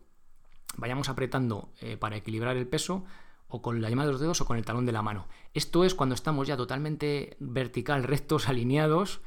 vayamos 0.77 1.09
apretando 1.09 1.71
eh, 1.81 1.97
para 1.97 2.17
equilibrar 2.17 2.59
el 2.59 2.69
peso 2.69 3.07
o 3.49 3.62
con 3.62 3.81
la 3.81 3.89
yema 3.89 4.05
de 4.05 4.12
los 4.12 4.21
dedos 4.21 4.43
o 4.43 4.45
con 4.45 4.59
el 4.59 4.65
talón 4.67 4.85
de 4.85 4.93
la 4.93 5.01
mano. 5.01 5.27
Esto 5.55 5.85
es 5.85 5.95
cuando 5.95 6.15
estamos 6.15 6.47
ya 6.47 6.59
totalmente 6.59 7.39
vertical, 7.41 8.03
rectos, 8.03 8.51
alineados 8.51 9.23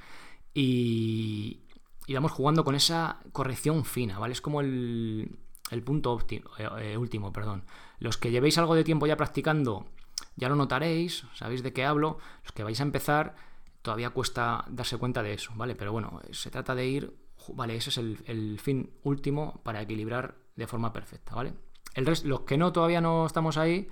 y, 0.53 1.64
y 2.07 2.13
vamos 2.13 2.31
jugando 2.31 2.63
con 2.63 2.75
esa 2.75 3.19
corrección 3.31 3.85
fina, 3.85 4.19
¿vale? 4.19 4.33
Es 4.33 4.41
como 4.41 4.61
el, 4.61 5.39
el 5.71 5.83
punto 5.83 6.11
óptimo, 6.11 6.49
eh, 6.57 6.67
eh, 6.79 6.97
último, 6.97 7.33
perdón. 7.33 7.63
Los 7.99 8.17
que 8.17 8.31
llevéis 8.31 8.57
algo 8.57 8.75
de 8.75 8.83
tiempo 8.83 9.07
ya 9.07 9.17
practicando, 9.17 9.87
ya 10.35 10.49
lo 10.49 10.55
notaréis, 10.55 11.25
sabéis 11.33 11.63
de 11.63 11.73
qué 11.73 11.85
hablo. 11.85 12.19
Los 12.43 12.51
que 12.51 12.63
vais 12.63 12.79
a 12.79 12.83
empezar, 12.83 13.35
todavía 13.81 14.11
cuesta 14.11 14.65
darse 14.69 14.97
cuenta 14.97 15.23
de 15.23 15.33
eso, 15.33 15.51
¿vale? 15.55 15.75
Pero 15.75 15.91
bueno, 15.91 16.21
se 16.31 16.51
trata 16.51 16.75
de 16.75 16.87
ir, 16.87 17.13
vale, 17.53 17.75
ese 17.75 17.89
es 17.89 17.97
el, 17.97 18.59
fin 18.59 18.91
último 19.03 19.61
para 19.63 19.81
equilibrar 19.81 20.35
de 20.55 20.67
forma 20.67 20.93
perfecta, 20.93 21.35
¿vale? 21.35 21.53
El 21.93 22.05
resto, 22.05 22.27
los 22.27 22.41
que 22.41 22.57
no 22.57 22.71
todavía 22.71 23.01
no 23.01 23.25
estamos 23.25 23.57
ahí, 23.57 23.87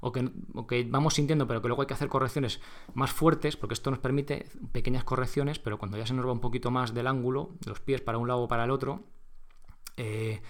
o 0.00 0.12
que, 0.12 0.86
vamos 0.88 1.14
sintiendo, 1.14 1.46
pero 1.46 1.62
que 1.62 1.68
luego 1.68 1.82
hay 1.82 1.88
que 1.88 1.94
hacer 1.94 2.08
correcciones 2.08 2.60
más 2.94 3.10
fuertes, 3.12 3.56
porque 3.56 3.74
esto 3.74 3.90
nos 3.90 3.98
permite 3.98 4.46
pequeñas 4.72 5.04
correcciones, 5.04 5.58
pero 5.58 5.78
cuando 5.78 5.96
ya 5.96 6.06
se 6.06 6.14
nos 6.14 6.26
va 6.26 6.32
un 6.32 6.40
poquito 6.40 6.70
más 6.70 6.94
del 6.94 7.06
ángulo, 7.06 7.50
los 7.66 7.80
pies 7.80 8.00
para 8.00 8.18
un 8.18 8.28
lado 8.28 8.42
o 8.42 8.48
para 8.48 8.64
el 8.64 8.70
otro, 8.70 9.04
eh, 9.96 10.42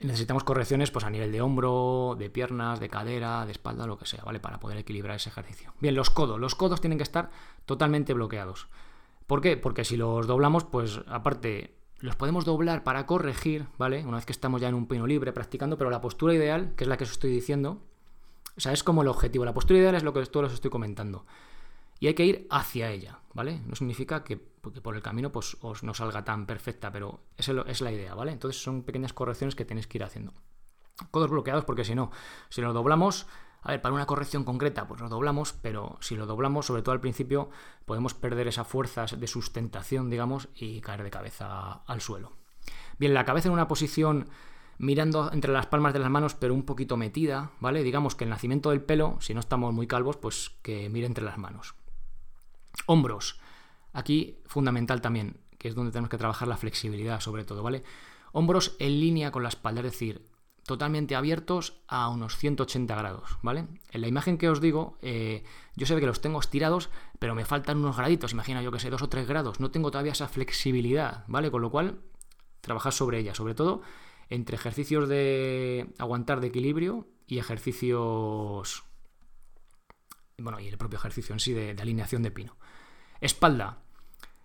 necesitamos 0.00 0.44
correcciones 0.44 0.90
pues 0.90 1.04
a 1.04 1.10
nivel 1.10 1.32
de 1.32 1.40
hombro, 1.40 2.16
de 2.18 2.30
piernas, 2.30 2.80
de 2.80 2.88
cadera, 2.88 3.46
de 3.46 3.52
espalda, 3.52 3.86
lo 3.86 3.98
que 3.98 4.06
sea, 4.06 4.22
¿vale? 4.24 4.40
Para 4.40 4.60
poder 4.60 4.78
equilibrar 4.78 5.16
ese 5.16 5.30
ejercicio. 5.30 5.72
Bien, 5.80 5.94
los 5.94 6.10
codos. 6.10 6.38
Los 6.38 6.54
codos 6.54 6.80
tienen 6.80 6.98
que 6.98 7.04
estar 7.04 7.30
totalmente 7.64 8.12
bloqueados. 8.12 8.68
¿Por 9.26 9.40
qué? 9.40 9.56
Porque 9.56 9.84
si 9.84 9.96
los 9.96 10.26
doblamos, 10.26 10.64
pues 10.64 11.00
aparte 11.08 11.76
los 11.98 12.14
podemos 12.14 12.44
doblar 12.44 12.84
para 12.84 13.06
corregir, 13.06 13.66
¿vale? 13.78 14.04
Una 14.04 14.16
vez 14.16 14.26
que 14.26 14.32
estamos 14.32 14.60
ya 14.60 14.68
en 14.68 14.74
un 14.74 14.86
pino 14.86 15.06
libre 15.06 15.32
practicando, 15.32 15.78
pero 15.78 15.90
la 15.90 16.00
postura 16.00 16.34
ideal, 16.34 16.74
que 16.76 16.84
es 16.84 16.88
la 16.88 16.96
que 16.96 17.04
os 17.04 17.10
estoy 17.10 17.30
diciendo, 17.30 17.80
o 18.56 18.60
sea, 18.60 18.72
es 18.72 18.82
como 18.82 19.02
el 19.02 19.08
objetivo. 19.08 19.44
La 19.44 19.54
postura 19.54 19.78
ideal 19.78 19.94
es 19.94 20.02
lo 20.02 20.12
que 20.12 20.24
todos 20.26 20.46
os 20.46 20.54
estoy 20.54 20.70
comentando. 20.70 21.26
Y 21.98 22.08
hay 22.08 22.14
que 22.14 22.24
ir 22.24 22.46
hacia 22.50 22.90
ella, 22.90 23.20
¿vale? 23.32 23.60
No 23.66 23.74
significa 23.74 24.22
que, 24.22 24.36
por 24.36 24.94
el 24.96 25.02
camino 25.02 25.32
pues, 25.32 25.56
os 25.60 25.82
no 25.82 25.94
salga 25.94 26.24
tan 26.24 26.46
perfecta, 26.46 26.92
pero 26.92 27.20
esa 27.36 27.52
es 27.66 27.80
la 27.80 27.92
idea, 27.92 28.14
¿vale? 28.14 28.32
Entonces 28.32 28.62
son 28.62 28.82
pequeñas 28.82 29.12
correcciones 29.12 29.54
que 29.54 29.64
tenéis 29.64 29.86
que 29.86 29.98
ir 29.98 30.04
haciendo. 30.04 30.34
Codos 31.10 31.30
bloqueados 31.30 31.64
porque 31.64 31.84
si 31.84 31.94
no, 31.94 32.10
si 32.48 32.60
lo 32.60 32.72
doblamos, 32.72 33.26
a 33.62 33.70
ver, 33.70 33.82
para 33.82 33.94
una 33.94 34.06
corrección 34.06 34.44
concreta, 34.44 34.86
pues 34.86 35.00
lo 35.00 35.08
doblamos, 35.08 35.52
pero 35.54 35.98
si 36.00 36.16
lo 36.16 36.26
doblamos, 36.26 36.66
sobre 36.66 36.82
todo 36.82 36.92
al 36.92 37.00
principio, 37.00 37.50
podemos 37.84 38.14
perder 38.14 38.48
esa 38.48 38.64
fuerza 38.64 39.06
de 39.06 39.26
sustentación, 39.26 40.08
digamos, 40.10 40.48
y 40.54 40.80
caer 40.80 41.02
de 41.02 41.10
cabeza 41.10 41.82
al 41.86 42.00
suelo. 42.00 42.32
Bien, 42.98 43.12
la 43.12 43.24
cabeza 43.24 43.48
en 43.48 43.54
una 43.54 43.68
posición 43.68 44.28
mirando 44.78 45.32
entre 45.32 45.52
las 45.52 45.66
palmas 45.66 45.92
de 45.92 45.98
las 45.98 46.10
manos, 46.10 46.34
pero 46.34 46.54
un 46.54 46.64
poquito 46.64 46.96
metida, 46.96 47.50
¿vale? 47.60 47.82
Digamos 47.82 48.14
que 48.14 48.24
el 48.24 48.30
nacimiento 48.30 48.70
del 48.70 48.82
pelo, 48.82 49.16
si 49.20 49.34
no 49.34 49.40
estamos 49.40 49.72
muy 49.72 49.86
calvos, 49.86 50.16
pues 50.16 50.50
que 50.62 50.88
mire 50.88 51.06
entre 51.06 51.24
las 51.24 51.38
manos. 51.38 51.74
Hombros. 52.86 53.40
Aquí 53.92 54.38
fundamental 54.46 55.00
también, 55.00 55.40
que 55.58 55.68
es 55.68 55.74
donde 55.74 55.92
tenemos 55.92 56.10
que 56.10 56.18
trabajar 56.18 56.48
la 56.48 56.58
flexibilidad 56.58 57.20
sobre 57.20 57.44
todo, 57.44 57.62
¿vale? 57.62 57.82
Hombros 58.32 58.76
en 58.78 59.00
línea 59.00 59.30
con 59.30 59.42
la 59.42 59.48
espalda, 59.48 59.80
es 59.80 59.86
decir, 59.86 60.28
totalmente 60.66 61.16
abiertos 61.16 61.80
a 61.88 62.08
unos 62.08 62.36
180 62.36 62.94
grados, 62.94 63.38
¿vale? 63.40 63.66
En 63.92 64.00
la 64.02 64.08
imagen 64.08 64.36
que 64.36 64.50
os 64.50 64.60
digo, 64.60 64.98
eh, 65.00 65.44
yo 65.76 65.86
sé 65.86 65.98
que 65.98 66.06
los 66.06 66.20
tengo 66.20 66.40
estirados, 66.40 66.90
pero 67.18 67.34
me 67.34 67.46
faltan 67.46 67.78
unos 67.78 67.96
graditos, 67.96 68.32
imagina 68.32 68.60
yo 68.62 68.72
que 68.72 68.80
sé, 68.80 68.90
dos 68.90 69.00
o 69.00 69.08
tres 69.08 69.26
grados, 69.26 69.60
no 69.60 69.70
tengo 69.70 69.90
todavía 69.90 70.12
esa 70.12 70.28
flexibilidad, 70.28 71.24
¿vale? 71.28 71.50
Con 71.50 71.62
lo 71.62 71.70
cual, 71.70 72.00
trabajar 72.60 72.92
sobre 72.92 73.20
ella, 73.20 73.34
sobre 73.34 73.54
todo 73.54 73.80
entre 74.28 74.56
ejercicios 74.56 75.08
de 75.08 75.92
aguantar 75.98 76.40
de 76.40 76.48
equilibrio 76.48 77.06
y 77.26 77.38
ejercicios 77.38 78.84
bueno, 80.38 80.60
y 80.60 80.68
el 80.68 80.78
propio 80.78 80.98
ejercicio 80.98 81.32
en 81.32 81.40
sí 81.40 81.52
de, 81.52 81.70
alineación 81.70 82.22
de 82.22 82.30
pino. 82.30 82.56
Espalda. 83.20 83.78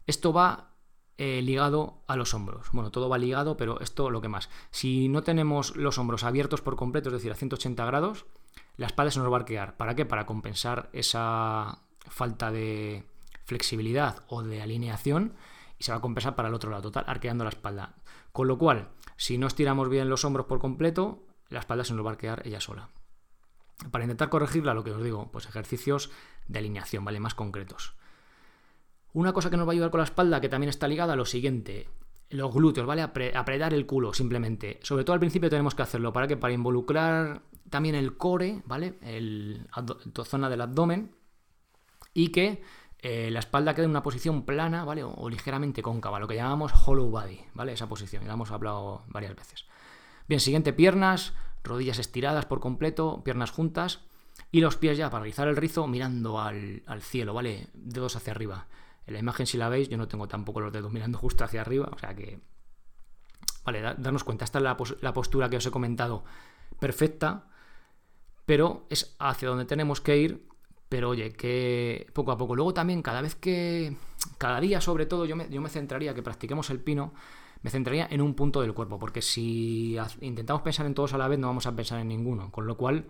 Esto 0.07 0.31
va 0.31 0.71
eh, 1.17 1.41
ligado 1.41 2.03
a 2.07 2.15
los 2.15 2.33
hombros. 2.33 2.67
Bueno, 2.71 2.91
todo 2.91 3.09
va 3.09 3.17
ligado, 3.17 3.57
pero 3.57 3.79
esto 3.81 4.09
lo 4.09 4.21
que 4.21 4.29
más. 4.29 4.49
Si 4.71 5.09
no 5.09 5.23
tenemos 5.23 5.75
los 5.75 5.97
hombros 5.97 6.23
abiertos 6.23 6.61
por 6.61 6.75
completo, 6.75 7.09
es 7.09 7.13
decir, 7.13 7.31
a 7.31 7.35
180 7.35 7.85
grados, 7.85 8.25
la 8.77 8.87
espalda 8.87 9.11
se 9.11 9.19
nos 9.19 9.31
va 9.31 9.37
a 9.37 9.39
arquear. 9.41 9.77
¿Para 9.77 9.95
qué? 9.95 10.05
Para 10.05 10.25
compensar 10.25 10.89
esa 10.93 11.79
falta 12.07 12.51
de 12.51 13.05
flexibilidad 13.43 14.23
o 14.27 14.43
de 14.43 14.61
alineación 14.61 15.33
y 15.77 15.83
se 15.83 15.91
va 15.91 15.97
a 15.97 16.01
compensar 16.01 16.35
para 16.35 16.47
el 16.47 16.53
otro 16.53 16.71
lado, 16.71 16.83
total, 16.83 17.03
arqueando 17.07 17.43
la 17.43 17.49
espalda. 17.49 17.95
Con 18.31 18.47
lo 18.47 18.57
cual, 18.57 18.89
si 19.21 19.37
no 19.37 19.45
estiramos 19.45 19.87
bien 19.87 20.09
los 20.09 20.25
hombros 20.25 20.47
por 20.47 20.57
completo, 20.57 21.27
la 21.49 21.59
espalda 21.59 21.83
se 21.83 21.93
nos 21.93 22.03
va 22.03 22.09
a 22.09 22.13
arquear 22.13 22.41
ella 22.43 22.59
sola. 22.59 22.89
Para 23.91 24.03
intentar 24.03 24.29
corregirla, 24.29 24.73
lo 24.73 24.83
que 24.83 24.89
os 24.89 25.03
digo, 25.03 25.29
pues 25.31 25.45
ejercicios 25.45 26.09
de 26.47 26.57
alineación, 26.57 27.05
¿vale? 27.05 27.19
Más 27.19 27.35
concretos. 27.35 27.93
Una 29.13 29.31
cosa 29.31 29.51
que 29.51 29.57
nos 29.57 29.67
va 29.67 29.73
a 29.73 29.73
ayudar 29.73 29.91
con 29.91 29.99
la 29.99 30.05
espalda, 30.05 30.41
que 30.41 30.49
también 30.49 30.71
está 30.71 30.87
ligada 30.87 31.13
a 31.13 31.15
lo 31.15 31.25
siguiente, 31.25 31.87
los 32.31 32.51
glúteos, 32.51 32.87
¿vale? 32.87 33.03
apretar 33.03 33.75
el 33.75 33.85
culo, 33.85 34.11
simplemente. 34.11 34.79
Sobre 34.81 35.03
todo 35.03 35.13
al 35.13 35.19
principio 35.19 35.51
tenemos 35.51 35.75
que 35.75 35.83
hacerlo. 35.83 36.11
¿Para 36.11 36.27
qué? 36.27 36.35
Para 36.35 36.55
involucrar 36.55 37.43
también 37.69 37.93
el 37.93 38.17
core, 38.17 38.63
¿vale? 38.65 38.97
El, 39.03 39.67
la 40.15 40.25
zona 40.25 40.49
del 40.49 40.61
abdomen. 40.61 41.15
Y 42.15 42.29
que 42.29 42.63
eh, 43.01 43.31
la 43.31 43.39
espalda 43.39 43.73
quede 43.73 43.85
en 43.85 43.91
una 43.91 44.03
posición 44.03 44.43
plana, 44.43 44.85
¿vale? 44.85 45.03
O, 45.03 45.29
ligeramente 45.29 45.81
cóncava, 45.81 46.19
lo 46.19 46.27
que 46.27 46.35
llamamos 46.35 46.71
hollow 46.85 47.09
body, 47.09 47.39
¿vale? 47.53 47.73
Esa 47.73 47.89
posición, 47.89 48.21
ya 48.21 48.27
la 48.27 48.35
hemos 48.35 48.51
hablado 48.51 49.03
varias 49.07 49.35
veces. 49.35 49.65
Bien, 50.27 50.39
siguiente, 50.39 50.71
piernas, 50.71 51.33
rodillas 51.63 51.97
estiradas 51.97 52.45
por 52.45 52.59
completo, 52.59 53.23
piernas 53.23 53.51
juntas 53.51 54.01
y 54.51 54.61
los 54.61 54.77
pies 54.77 54.97
ya 54.97 55.09
para 55.09 55.21
realizar 55.21 55.47
el 55.47 55.55
rizo 55.55 55.87
mirando 55.87 56.39
al, 56.39 56.83
cielo, 57.01 57.33
¿vale? 57.33 57.69
Dedos 57.73 58.15
hacia 58.15 58.31
arriba. 58.31 58.67
En 59.07 59.13
la 59.13 59.19
imagen, 59.19 59.47
si 59.47 59.57
la 59.57 59.69
veis, 59.69 59.89
yo 59.89 59.97
no 59.97 60.07
tengo 60.07 60.27
tampoco 60.27 60.61
los 60.61 60.71
dedos 60.71 60.91
mirando 60.91 61.17
justo 61.17 61.43
hacia 61.43 61.61
arriba, 61.61 61.89
o 61.91 61.97
sea 61.97 62.13
que. 62.15 62.39
Vale, 63.63 63.81
darnos 63.81 64.23
cuenta, 64.23 64.45
esta 64.45 64.59
es 64.59 64.63
la 65.01 65.13
postura 65.13 65.49
que 65.49 65.57
os 65.57 65.65
he 65.65 65.71
comentado 65.71 66.23
perfecta, 66.79 67.47
pero 68.45 68.85
es 68.89 69.15
hacia 69.19 69.49
donde 69.49 69.65
tenemos 69.65 70.01
que 70.01 70.17
ir 70.17 70.50
pero 70.91 71.07
oye, 71.07 71.31
que 71.31 72.05
poco 72.11 72.33
a 72.33 72.37
poco. 72.37 72.53
Luego 72.53 72.73
también, 72.73 73.01
cada 73.01 73.21
vez 73.21 73.33
que. 73.33 73.95
Cada 74.37 74.59
día, 74.59 74.81
sobre 74.81 75.05
todo, 75.05 75.23
yo 75.23 75.37
me, 75.37 75.49
yo 75.49 75.61
me 75.61 75.69
centraría, 75.69 76.13
que 76.13 76.21
practiquemos 76.21 76.69
el 76.69 76.81
pino, 76.81 77.13
me 77.61 77.69
centraría 77.69 78.09
en 78.11 78.19
un 78.19 78.33
punto 78.33 78.59
del 78.59 78.73
cuerpo, 78.73 78.99
porque 78.99 79.21
si 79.21 79.95
intentamos 80.19 80.63
pensar 80.63 80.85
en 80.85 80.93
todos 80.93 81.13
a 81.13 81.17
la 81.17 81.29
vez, 81.29 81.39
no 81.39 81.47
vamos 81.47 81.65
a 81.65 81.73
pensar 81.73 82.01
en 82.01 82.09
ninguno. 82.09 82.51
Con 82.51 82.67
lo 82.67 82.75
cual, 82.75 83.05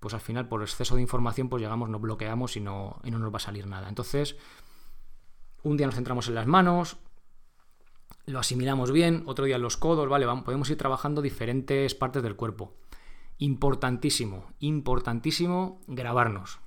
pues 0.00 0.12
al 0.12 0.20
final, 0.20 0.48
por 0.48 0.60
exceso 0.60 0.96
de 0.96 1.00
información, 1.00 1.48
pues 1.48 1.62
llegamos, 1.62 1.88
nos 1.88 2.02
bloqueamos 2.02 2.58
y 2.58 2.60
no, 2.60 3.00
y 3.04 3.10
no 3.10 3.18
nos 3.18 3.32
va 3.32 3.38
a 3.38 3.40
salir 3.40 3.66
nada. 3.66 3.88
Entonces, 3.88 4.36
un 5.62 5.78
día 5.78 5.86
nos 5.86 5.94
centramos 5.94 6.28
en 6.28 6.34
las 6.34 6.46
manos, 6.46 6.98
lo 8.26 8.38
asimilamos 8.38 8.92
bien, 8.92 9.22
otro 9.24 9.46
día 9.46 9.56
en 9.56 9.62
los 9.62 9.78
codos, 9.78 10.10
¿vale? 10.10 10.26
Vamos, 10.26 10.44
podemos 10.44 10.68
ir 10.68 10.76
trabajando 10.76 11.22
diferentes 11.22 11.94
partes 11.94 12.22
del 12.22 12.36
cuerpo. 12.36 12.74
Importantísimo, 13.38 14.44
importantísimo 14.60 15.80
grabarnos. 15.86 16.60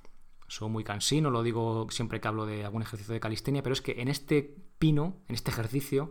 Soy 0.48 0.68
muy 0.68 0.82
cansino, 0.82 1.30
lo 1.30 1.42
digo 1.42 1.86
siempre 1.90 2.20
que 2.20 2.28
hablo 2.28 2.46
de 2.46 2.64
algún 2.64 2.82
ejercicio 2.82 3.14
de 3.14 3.20
calistenia, 3.20 3.62
pero 3.62 3.74
es 3.74 3.82
que 3.82 4.00
en 4.00 4.08
este 4.08 4.56
pino, 4.78 5.18
en 5.28 5.34
este 5.34 5.50
ejercicio, 5.50 6.10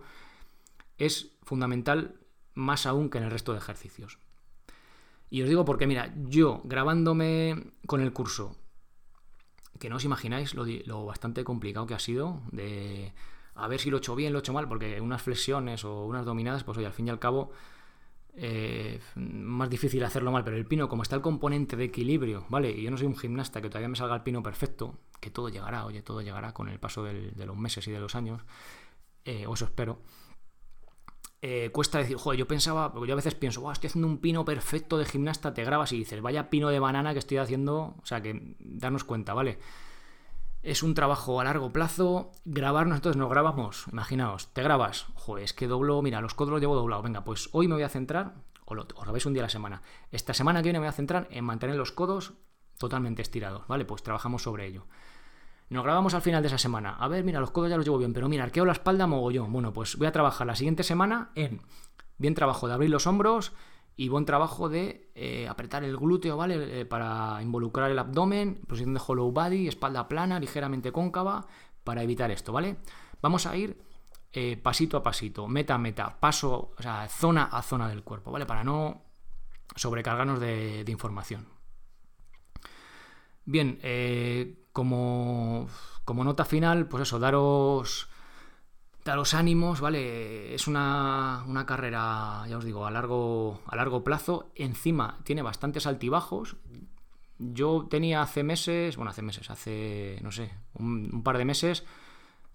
es 0.97 1.37
fundamental 1.43 2.19
más 2.53 2.85
aún 2.85 3.09
que 3.09 3.17
en 3.17 3.25
el 3.25 3.31
resto 3.31 3.51
de 3.51 3.57
ejercicios. 3.59 4.19
Y 5.29 5.41
os 5.41 5.49
digo 5.49 5.65
porque, 5.65 5.87
mira, 5.87 6.13
yo 6.15 6.61
grabándome 6.63 7.71
con 7.85 7.99
el 7.99 8.13
curso, 8.13 8.55
que 9.79 9.89
no 9.89 9.97
os 9.97 10.05
imagináis 10.05 10.55
lo, 10.55 11.05
bastante 11.05 11.43
complicado 11.43 11.85
que 11.85 11.93
ha 11.93 11.99
sido 11.99 12.41
de 12.51 13.13
a 13.53 13.67
ver 13.67 13.79
si 13.79 13.89
lo 13.89 13.97
he 13.97 13.99
hecho 13.99 14.15
bien, 14.15 14.33
lo 14.33 14.39
he 14.39 14.41
hecho 14.41 14.53
mal, 14.53 14.67
porque 14.67 15.01
unas 15.01 15.21
flexiones 15.21 15.83
o 15.83 16.05
unas 16.05 16.25
dominadas, 16.25 16.63
pues 16.63 16.77
oye, 16.77 16.85
al 16.85 16.93
fin 16.93 17.07
y 17.07 17.09
al 17.09 17.19
cabo 17.19 17.51
eh, 18.39 18.99
más 19.15 19.69
difícil 19.69 20.03
hacerlo 20.03 20.31
mal, 20.31 20.43
pero 20.43 20.57
el 20.57 20.65
pino, 20.65 20.87
como 20.87 21.03
está 21.03 21.15
el 21.15 21.21
componente 21.21 21.75
de 21.75 21.85
equilibrio, 21.85 22.45
¿vale? 22.49 22.71
Y 22.71 22.83
yo 22.83 22.91
no 22.91 22.97
soy 22.97 23.07
un 23.07 23.17
gimnasta 23.17 23.61
que 23.61 23.69
todavía 23.69 23.89
me 23.89 23.95
salga 23.95 24.15
el 24.15 24.21
pino 24.21 24.43
perfecto, 24.43 24.99
que 25.19 25.31
todo 25.31 25.49
llegará, 25.49 25.85
oye, 25.85 26.03
todo 26.03 26.21
llegará 26.21 26.53
con 26.53 26.69
el 26.69 26.79
paso 26.79 27.03
de 27.03 27.45
los 27.45 27.57
meses 27.57 27.87
y 27.87 27.91
de 27.91 27.99
los 27.99 28.15
años, 28.15 28.43
eh, 29.25 29.45
o 29.47 29.55
eso 29.55 29.65
espero. 29.65 29.99
Eh, 31.41 31.69
cuesta 31.71 31.97
decir, 31.97 32.17
joder, 32.17 32.39
yo 32.39 32.47
pensaba, 32.47 32.93
porque 32.93 33.07
yo 33.07 33.13
a 33.13 33.15
veces 33.15 33.35
pienso, 33.35 33.71
estoy 33.71 33.89
haciendo 33.89 34.07
un 34.07 34.19
pino 34.19 34.45
perfecto 34.45 34.97
de 34.97 35.05
gimnasta, 35.05 35.53
te 35.53 35.63
grabas 35.63 35.91
y 35.91 35.97
dices, 35.97 36.21
vaya 36.21 36.49
pino 36.49 36.69
de 36.69 36.79
banana 36.79 37.13
que 37.13 37.19
estoy 37.19 37.37
haciendo, 37.37 37.95
o 38.01 38.05
sea, 38.05 38.21
que 38.21 38.55
darnos 38.59 39.03
cuenta, 39.03 39.33
¿vale? 39.33 39.59
Es 40.67 40.83
un 40.83 40.93
trabajo 40.93 41.39
a 41.39 41.45
largo 41.45 41.71
plazo. 41.71 42.31
Grabarnos, 42.43 42.97
entonces 42.97 43.17
nos 43.17 43.29
grabamos. 43.29 43.85
Imaginaos, 43.91 44.53
te 44.53 44.61
grabas. 44.61 45.05
Joder, 45.15 45.45
es 45.45 45.53
que 45.53 45.67
doblo, 45.67 46.01
mira, 46.01 46.19
los 46.19 46.33
codos 46.33 46.51
los 46.51 46.59
llevo 46.59 46.75
doblados. 46.75 47.05
Venga, 47.05 47.23
pues 47.23 47.49
hoy 47.53 47.69
me 47.69 47.75
voy 47.75 47.83
a 47.83 47.89
centrar, 47.89 48.35
o 48.65 48.75
lo 48.75 48.81
os 48.81 49.03
grabáis 49.03 49.25
un 49.25 49.33
día 49.33 49.43
a 49.43 49.45
la 49.45 49.49
semana. 49.49 49.81
Esta 50.11 50.33
semana 50.33 50.59
que 50.59 50.65
viene 50.65 50.79
me 50.79 50.85
voy 50.85 50.89
a 50.89 50.93
centrar 50.93 51.27
en 51.31 51.45
mantener 51.45 51.77
los 51.77 51.93
codos 51.93 52.33
totalmente 52.77 53.21
estirados, 53.21 53.65
¿vale? 53.67 53.85
Pues 53.85 54.03
trabajamos 54.03 54.43
sobre 54.43 54.65
ello. 54.67 54.87
Nos 55.69 55.83
grabamos 55.83 56.13
al 56.13 56.21
final 56.21 56.43
de 56.43 56.47
esa 56.47 56.57
semana. 56.57 56.95
A 56.95 57.07
ver, 57.07 57.23
mira, 57.23 57.39
los 57.39 57.51
codos 57.51 57.69
ya 57.69 57.77
los 57.77 57.85
llevo 57.85 57.97
bien, 57.97 58.11
pero 58.11 58.27
mira, 58.27 58.43
arqueo 58.43 58.65
la 58.65 58.73
espalda 58.73 59.07
mogollón. 59.07 59.51
Bueno, 59.53 59.71
pues 59.71 59.97
voy 59.97 60.07
a 60.07 60.11
trabajar 60.11 60.47
la 60.47 60.55
siguiente 60.55 60.83
semana 60.83 61.31
en 61.35 61.61
bien 62.17 62.35
trabajo 62.35 62.67
de 62.67 62.73
abrir 62.73 62.89
los 62.89 63.07
hombros, 63.07 63.53
y 63.99 64.09
buen 64.09 64.25
trabajo 64.25 64.69
de 64.69 65.09
eh, 65.15 65.47
apretar 65.49 65.83
el 65.83 65.97
glúteo, 65.97 66.37
¿vale? 66.37 66.81
Eh, 66.81 66.85
para 66.85 67.41
involucrar 67.41 67.89
el 67.89 67.97
abdomen, 67.97 68.61
posición 68.67 68.93
de 68.93 69.01
hollow 69.05 69.31
body, 69.31 69.67
espalda 69.67 70.07
plana, 70.07 70.39
ligeramente 70.39 70.91
cóncava, 70.91 71.47
para 71.83 72.03
evitar 72.03 72.29
esto, 72.29 72.53
¿vale? 72.53 72.77
Vamos 73.23 73.47
a 73.47 73.57
ir 73.57 73.81
eh, 74.31 74.55
pasito 74.55 74.97
a 74.97 75.03
pasito, 75.03 75.47
meta 75.47 75.73
a 75.73 75.77
meta, 75.79 76.19
paso, 76.19 76.73
o 76.77 76.81
sea, 76.81 77.09
zona 77.09 77.45
a 77.45 77.63
zona 77.63 77.89
del 77.89 78.03
cuerpo, 78.03 78.31
¿vale? 78.31 78.45
Para 78.45 78.63
no 78.63 79.01
sobrecargarnos 79.75 80.39
de, 80.39 80.85
información. 80.87 81.47
Bien, 83.45 83.79
como, 84.71 85.67
como 86.05 86.23
nota 86.23 86.45
final, 86.45 86.87
pues 86.87 87.03
eso, 87.03 87.17
daros 87.17 88.09
daros 89.07 89.33
ánimos, 89.33 89.81
¿vale? 89.81 90.53
Es 90.53 90.67
una, 90.67 91.43
una, 91.47 91.65
carrera, 91.65 92.43
ya 92.47 92.57
os 92.57 92.63
digo, 92.63 92.85
a 92.85 92.91
largo, 92.91 93.61
a 93.65 93.75
largo 93.75 94.03
plazo. 94.03 94.51
Encima 94.53 95.19
tiene 95.23 95.41
bastantes 95.41 95.87
altibajos. 95.87 96.57
Yo 97.39 97.87
tenía 97.89 98.21
hace 98.21 98.43
meses, 98.43 98.97
bueno, 98.97 99.09
hace 99.11 99.21
meses, 99.21 99.49
hace, 99.49 100.19
no 100.21 100.31
sé, 100.31 100.51
un, 100.73 101.23
par 101.23 101.37
de 101.37 101.45
meses, 101.45 101.85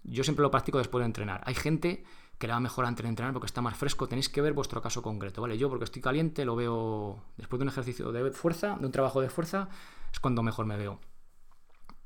yo 0.03 0.23
siempre 0.23 0.43
lo 0.43 0.51
practico 0.51 0.77
después 0.77 1.01
de 1.01 1.07
entrenar. 1.07 1.41
Hay 1.45 1.55
gente 1.55 2.03
que 2.37 2.47
le 2.47 2.53
va 2.53 2.59
mejor 2.59 2.85
antes 2.85 3.03
de 3.03 3.09
entrenar 3.09 3.33
porque 3.33 3.47
está 3.47 3.61
más 3.61 3.77
fresco. 3.77 4.07
Tenéis 4.07 4.29
que 4.29 4.41
ver 4.41 4.53
vuestro 4.53 4.81
caso 4.81 5.01
concreto, 5.01 5.41
¿vale? 5.41 5.57
Yo, 5.57 5.69
porque 5.69 5.85
estoy 5.85 6.01
caliente, 6.01 6.45
lo 6.45 6.55
veo 6.55 7.23
después 7.37 7.59
de 7.59 7.63
un 7.63 7.69
ejercicio 7.69 8.11
de 8.11 8.31
fuerza, 8.31 8.77
de 8.79 8.85
un 8.85 8.91
trabajo 8.91 9.21
de 9.21 9.29
fuerza, 9.29 9.69
es 10.11 10.19
cuando 10.19 10.43
mejor 10.43 10.65
me 10.65 10.77
veo. 10.77 10.99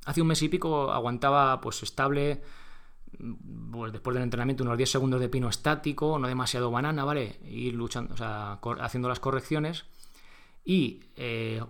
Hace 0.06 0.22
un 0.22 0.28
mes 0.28 0.42
y 0.42 0.48
pico 0.48 0.92
aguantaba, 0.92 1.60
pues, 1.60 1.84
estable, 1.84 2.42
pues, 3.72 3.92
después 3.92 4.14
del 4.14 4.24
entrenamiento, 4.24 4.64
unos 4.64 4.78
10 4.78 4.92
segundos 4.92 5.20
de 5.20 5.30
pino 5.30 5.50
estático, 5.50 6.20
no 6.20 6.28
demasiado 6.28 6.72
banana, 6.72 7.04
¿vale? 7.04 7.40
Ir 7.46 7.74
luchando, 7.74 8.14
o 8.14 8.18
sea, 8.18 8.60
haciendo 8.80 9.10
las 9.10 9.20
correcciones. 9.20 9.86
Y 10.64 11.02
eh, 11.16 11.64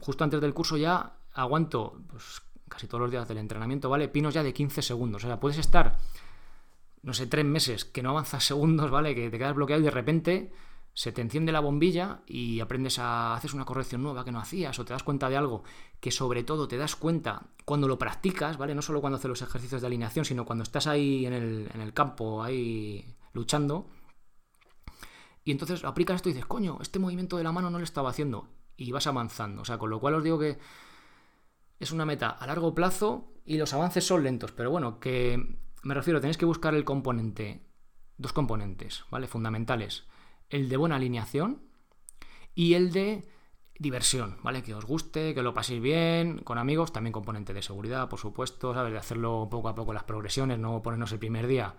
justo 0.00 0.24
antes 0.24 0.40
del 0.40 0.54
curso 0.54 0.76
ya 0.76 1.14
aguanto 1.32 2.00
pues, 2.08 2.42
casi 2.68 2.86
todos 2.86 3.02
los 3.02 3.10
días 3.10 3.26
del 3.26 3.38
entrenamiento, 3.38 3.88
¿vale? 3.88 4.08
Pinos 4.08 4.34
ya 4.34 4.42
de 4.42 4.52
15 4.52 4.82
segundos. 4.82 5.24
O 5.24 5.26
sea, 5.26 5.40
puedes 5.40 5.58
estar, 5.58 5.98
no 7.02 7.12
sé, 7.14 7.26
tres 7.26 7.44
meses 7.44 7.84
que 7.84 8.02
no 8.02 8.10
avanzas 8.10 8.44
segundos, 8.46 8.90
¿vale? 8.90 9.14
Que 9.14 9.30
te 9.30 9.38
quedas 9.38 9.54
bloqueado 9.54 9.82
y 9.82 9.84
de 9.84 9.90
repente 9.90 10.52
se 10.98 11.12
te 11.12 11.22
enciende 11.22 11.52
la 11.52 11.60
bombilla 11.60 12.22
y 12.26 12.58
aprendes 12.58 12.98
a 12.98 13.36
haces 13.36 13.54
una 13.54 13.64
corrección 13.64 14.02
nueva 14.02 14.24
que 14.24 14.32
no 14.32 14.40
hacías 14.40 14.80
o 14.80 14.84
te 14.84 14.92
das 14.92 15.04
cuenta 15.04 15.28
de 15.28 15.36
algo 15.36 15.62
que 16.00 16.10
sobre 16.10 16.42
todo 16.42 16.66
te 16.66 16.76
das 16.76 16.96
cuenta 16.96 17.50
cuando 17.64 17.86
lo 17.86 18.00
practicas, 18.00 18.58
¿vale? 18.58 18.74
No 18.74 18.82
solo 18.82 19.00
cuando 19.00 19.16
haces 19.16 19.28
los 19.28 19.42
ejercicios 19.42 19.80
de 19.80 19.86
alineación, 19.86 20.24
sino 20.24 20.44
cuando 20.44 20.64
estás 20.64 20.88
ahí 20.88 21.24
en 21.24 21.34
el, 21.34 21.70
en 21.72 21.82
el 21.82 21.92
campo, 21.92 22.42
ahí 22.42 23.14
luchando. 23.32 23.86
Y 25.44 25.52
entonces 25.52 25.84
aplicas 25.84 26.16
esto 26.16 26.30
y 26.30 26.32
dices, 26.32 26.46
coño, 26.46 26.78
este 26.80 26.98
movimiento 26.98 27.36
de 27.36 27.44
la 27.44 27.52
mano 27.52 27.70
no 27.70 27.78
lo 27.78 27.84
estaba 27.84 28.10
haciendo 28.10 28.48
y 28.76 28.90
vas 28.90 29.06
avanzando. 29.06 29.62
O 29.62 29.64
sea, 29.64 29.78
con 29.78 29.90
lo 29.90 30.00
cual 30.00 30.14
os 30.14 30.24
digo 30.24 30.40
que 30.40 30.58
es 31.78 31.92
una 31.92 32.06
meta 32.06 32.30
a 32.30 32.44
largo 32.48 32.74
plazo 32.74 33.34
y 33.44 33.56
los 33.56 33.72
avances 33.72 34.04
son 34.04 34.24
lentos, 34.24 34.50
pero 34.50 34.72
bueno, 34.72 34.98
que 34.98 35.60
me 35.84 35.94
refiero, 35.94 36.20
tenéis 36.20 36.38
que 36.38 36.44
buscar 36.44 36.74
el 36.74 36.84
componente, 36.84 37.62
dos 38.16 38.32
componentes, 38.32 39.04
¿vale? 39.12 39.28
Fundamentales. 39.28 40.08
El 40.50 40.68
de 40.68 40.76
buena 40.76 40.96
alineación 40.96 41.62
y 42.54 42.74
el 42.74 42.92
de 42.92 43.28
diversión, 43.78 44.38
¿vale? 44.42 44.62
Que 44.62 44.74
os 44.74 44.84
guste, 44.84 45.34
que 45.34 45.42
lo 45.42 45.54
paséis 45.54 45.80
bien, 45.80 46.38
con 46.38 46.58
amigos, 46.58 46.92
también 46.92 47.12
componente 47.12 47.54
de 47.54 47.62
seguridad, 47.62 48.08
por 48.08 48.18
supuesto, 48.18 48.74
¿sabes? 48.74 48.92
De 48.92 48.98
hacerlo 48.98 49.48
poco 49.50 49.68
a 49.68 49.74
poco 49.74 49.92
las 49.92 50.04
progresiones, 50.04 50.58
no 50.58 50.82
ponernos 50.82 51.12
el 51.12 51.18
primer 51.18 51.46
día 51.46 51.74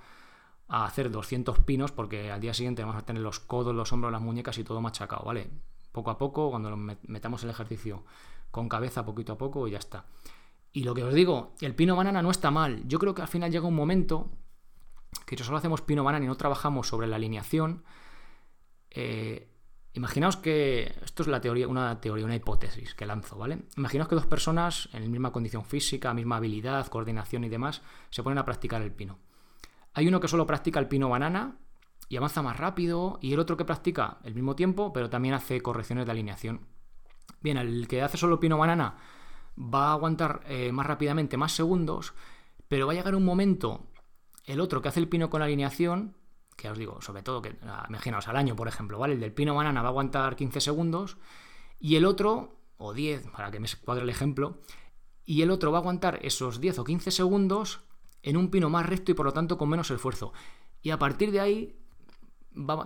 a 0.67 0.85
hacer 0.85 1.11
200 1.11 1.59
pinos 1.59 1.91
porque 1.91 2.31
al 2.31 2.39
día 2.39 2.53
siguiente 2.53 2.83
vamos 2.83 3.01
a 3.01 3.05
tener 3.05 3.21
los 3.21 3.39
codos, 3.39 3.75
los 3.75 3.91
hombros, 3.91 4.11
las 4.11 4.21
muñecas 4.21 4.57
y 4.59 4.63
todo 4.63 4.81
machacado, 4.81 5.23
¿vale? 5.25 5.49
poco 5.91 6.11
a 6.11 6.17
poco, 6.17 6.49
cuando 6.49 6.75
metamos 6.77 7.43
el 7.43 7.49
ejercicio 7.49 8.03
con 8.51 8.69
cabeza 8.69 9.05
poquito 9.05 9.33
a 9.33 9.37
poco 9.37 9.67
y 9.67 9.71
ya 9.71 9.79
está. 9.79 10.05
Y 10.71 10.83
lo 10.83 10.93
que 10.93 11.03
os 11.03 11.13
digo, 11.13 11.53
el 11.61 11.75
pino 11.75 11.95
banana 11.95 12.21
no 12.21 12.31
está 12.31 12.51
mal. 12.51 12.83
Yo 12.87 12.99
creo 12.99 13.15
que 13.15 13.21
al 13.21 13.27
final 13.27 13.51
llega 13.51 13.67
un 13.67 13.75
momento 13.75 14.31
que 15.25 15.37
solo 15.37 15.57
hacemos 15.57 15.81
pino 15.81 16.03
banana 16.03 16.25
y 16.25 16.27
no 16.27 16.37
trabajamos 16.37 16.87
sobre 16.87 17.07
la 17.07 17.15
alineación, 17.15 17.83
eh, 18.91 19.49
imaginaos 19.93 20.37
que 20.37 20.95
esto 21.03 21.23
es 21.23 21.27
la 21.27 21.41
teoría, 21.41 21.67
una 21.67 21.99
teoría, 21.99 22.25
una 22.25 22.35
hipótesis 22.35 22.95
que 22.95 23.05
lanzo, 23.05 23.37
¿vale? 23.37 23.59
Imaginaos 23.77 24.07
que 24.07 24.15
dos 24.15 24.25
personas 24.25 24.89
en 24.93 25.03
la 25.03 25.09
misma 25.09 25.31
condición 25.31 25.65
física, 25.65 26.13
misma 26.13 26.37
habilidad, 26.37 26.87
coordinación 26.87 27.43
y 27.43 27.49
demás, 27.49 27.81
se 28.09 28.23
ponen 28.23 28.37
a 28.37 28.45
practicar 28.45 28.81
el 28.81 28.91
pino. 28.91 29.19
Hay 29.93 30.07
uno 30.07 30.19
que 30.19 30.27
solo 30.27 30.45
practica 30.45 30.79
el 30.79 30.87
pino 30.87 31.09
banana 31.09 31.57
y 32.07 32.17
avanza 32.17 32.41
más 32.41 32.57
rápido, 32.57 33.19
y 33.21 33.33
el 33.33 33.39
otro 33.39 33.55
que 33.55 33.65
practica 33.65 34.17
el 34.23 34.33
mismo 34.33 34.55
tiempo, 34.55 34.91
pero 34.91 35.09
también 35.09 35.35
hace 35.35 35.61
correcciones 35.61 36.05
de 36.05 36.11
alineación. 36.11 36.67
Bien, 37.41 37.57
el 37.57 37.87
que 37.87 38.01
hace 38.01 38.17
solo 38.17 38.39
pino 38.39 38.57
banana 38.57 38.97
va 39.57 39.89
a 39.89 39.93
aguantar 39.93 40.41
eh, 40.47 40.71
más 40.71 40.87
rápidamente, 40.87 41.37
más 41.37 41.51
segundos, 41.51 42.13
pero 42.67 42.87
va 42.87 42.93
a 42.93 42.95
llegar 42.95 43.15
un 43.15 43.25
momento, 43.25 43.87
el 44.45 44.59
otro 44.59 44.81
que 44.81 44.89
hace 44.89 44.99
el 44.99 45.07
pino 45.07 45.29
con 45.29 45.43
alineación, 45.43 46.15
que 46.59 46.69
os 46.69 46.77
digo, 46.77 47.01
sobre 47.01 47.23
todo 47.23 47.41
que, 47.41 47.55
imaginaos, 47.87 48.27
al 48.27 48.35
año, 48.35 48.55
por 48.55 48.67
ejemplo, 48.67 48.99
¿vale? 48.99 49.13
El 49.13 49.19
del 49.19 49.33
pino 49.33 49.55
banana 49.55 49.81
va 49.81 49.87
a 49.87 49.91
aguantar 49.91 50.35
15 50.35 50.61
segundos, 50.61 51.17
y 51.79 51.95
el 51.95 52.05
otro, 52.05 52.59
o 52.77 52.93
10, 52.93 53.29
para 53.29 53.51
que 53.51 53.59
me 53.59 53.67
cuadre 53.83 54.03
el 54.03 54.09
ejemplo, 54.09 54.59
y 55.25 55.41
el 55.41 55.51
otro 55.51 55.71
va 55.71 55.77
a 55.77 55.81
aguantar 55.81 56.19
esos 56.23 56.59
10 56.59 56.79
o 56.79 56.83
15 56.83 57.11
segundos 57.11 57.81
en 58.23 58.35
un 58.35 58.49
pino 58.49 58.69
más 58.69 58.85
recto 58.85 59.11
y 59.11 59.13
por 59.13 59.25
lo 59.25 59.33
tanto 59.33 59.57
con 59.57 59.69
menos 59.69 59.91
esfuerzo. 59.91 60.33
Y 60.81 60.89
a 60.89 60.99
partir 60.99 61.31
de 61.31 61.39
ahí 61.39 61.79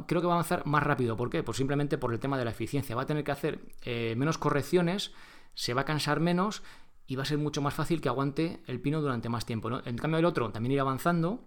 creo 0.08 0.22
que 0.22 0.28
va 0.28 0.34
a 0.34 0.36
avanzar 0.36 0.66
más 0.66 0.84
rápido. 0.84 1.16
¿Por 1.16 1.30
qué? 1.30 1.44
Pues 1.44 1.58
simplemente 1.58 1.98
por 1.98 2.14
el 2.14 2.20
tema 2.20 2.38
de 2.38 2.46
la 2.46 2.52
eficiencia. 2.52 2.96
Va 2.96 3.04
a 3.04 3.06
tener 3.06 3.24
que 3.24 3.32
hacer 3.32 3.60
eh, 3.84 4.16
menos 4.18 4.38
correcciones, 4.38 5.14
se 5.54 5.74
va 5.74 5.82
a 5.82 5.86
cansar 5.86 6.20
menos 6.20 6.64
y 7.08 7.16
va 7.16 7.24
a 7.24 7.26
ser 7.26 7.38
mucho 7.38 7.62
más 7.62 7.74
fácil 7.74 8.02
que 8.02 8.10
aguante 8.10 8.62
el 8.68 8.82
pino 8.82 9.02
durante 9.02 9.30
más 9.30 9.46
tiempo. 9.46 9.70
En 9.86 9.98
cambio, 9.98 10.20
el 10.20 10.26
otro 10.26 10.52
también 10.52 10.74
irá 10.74 10.82
avanzando, 10.82 11.46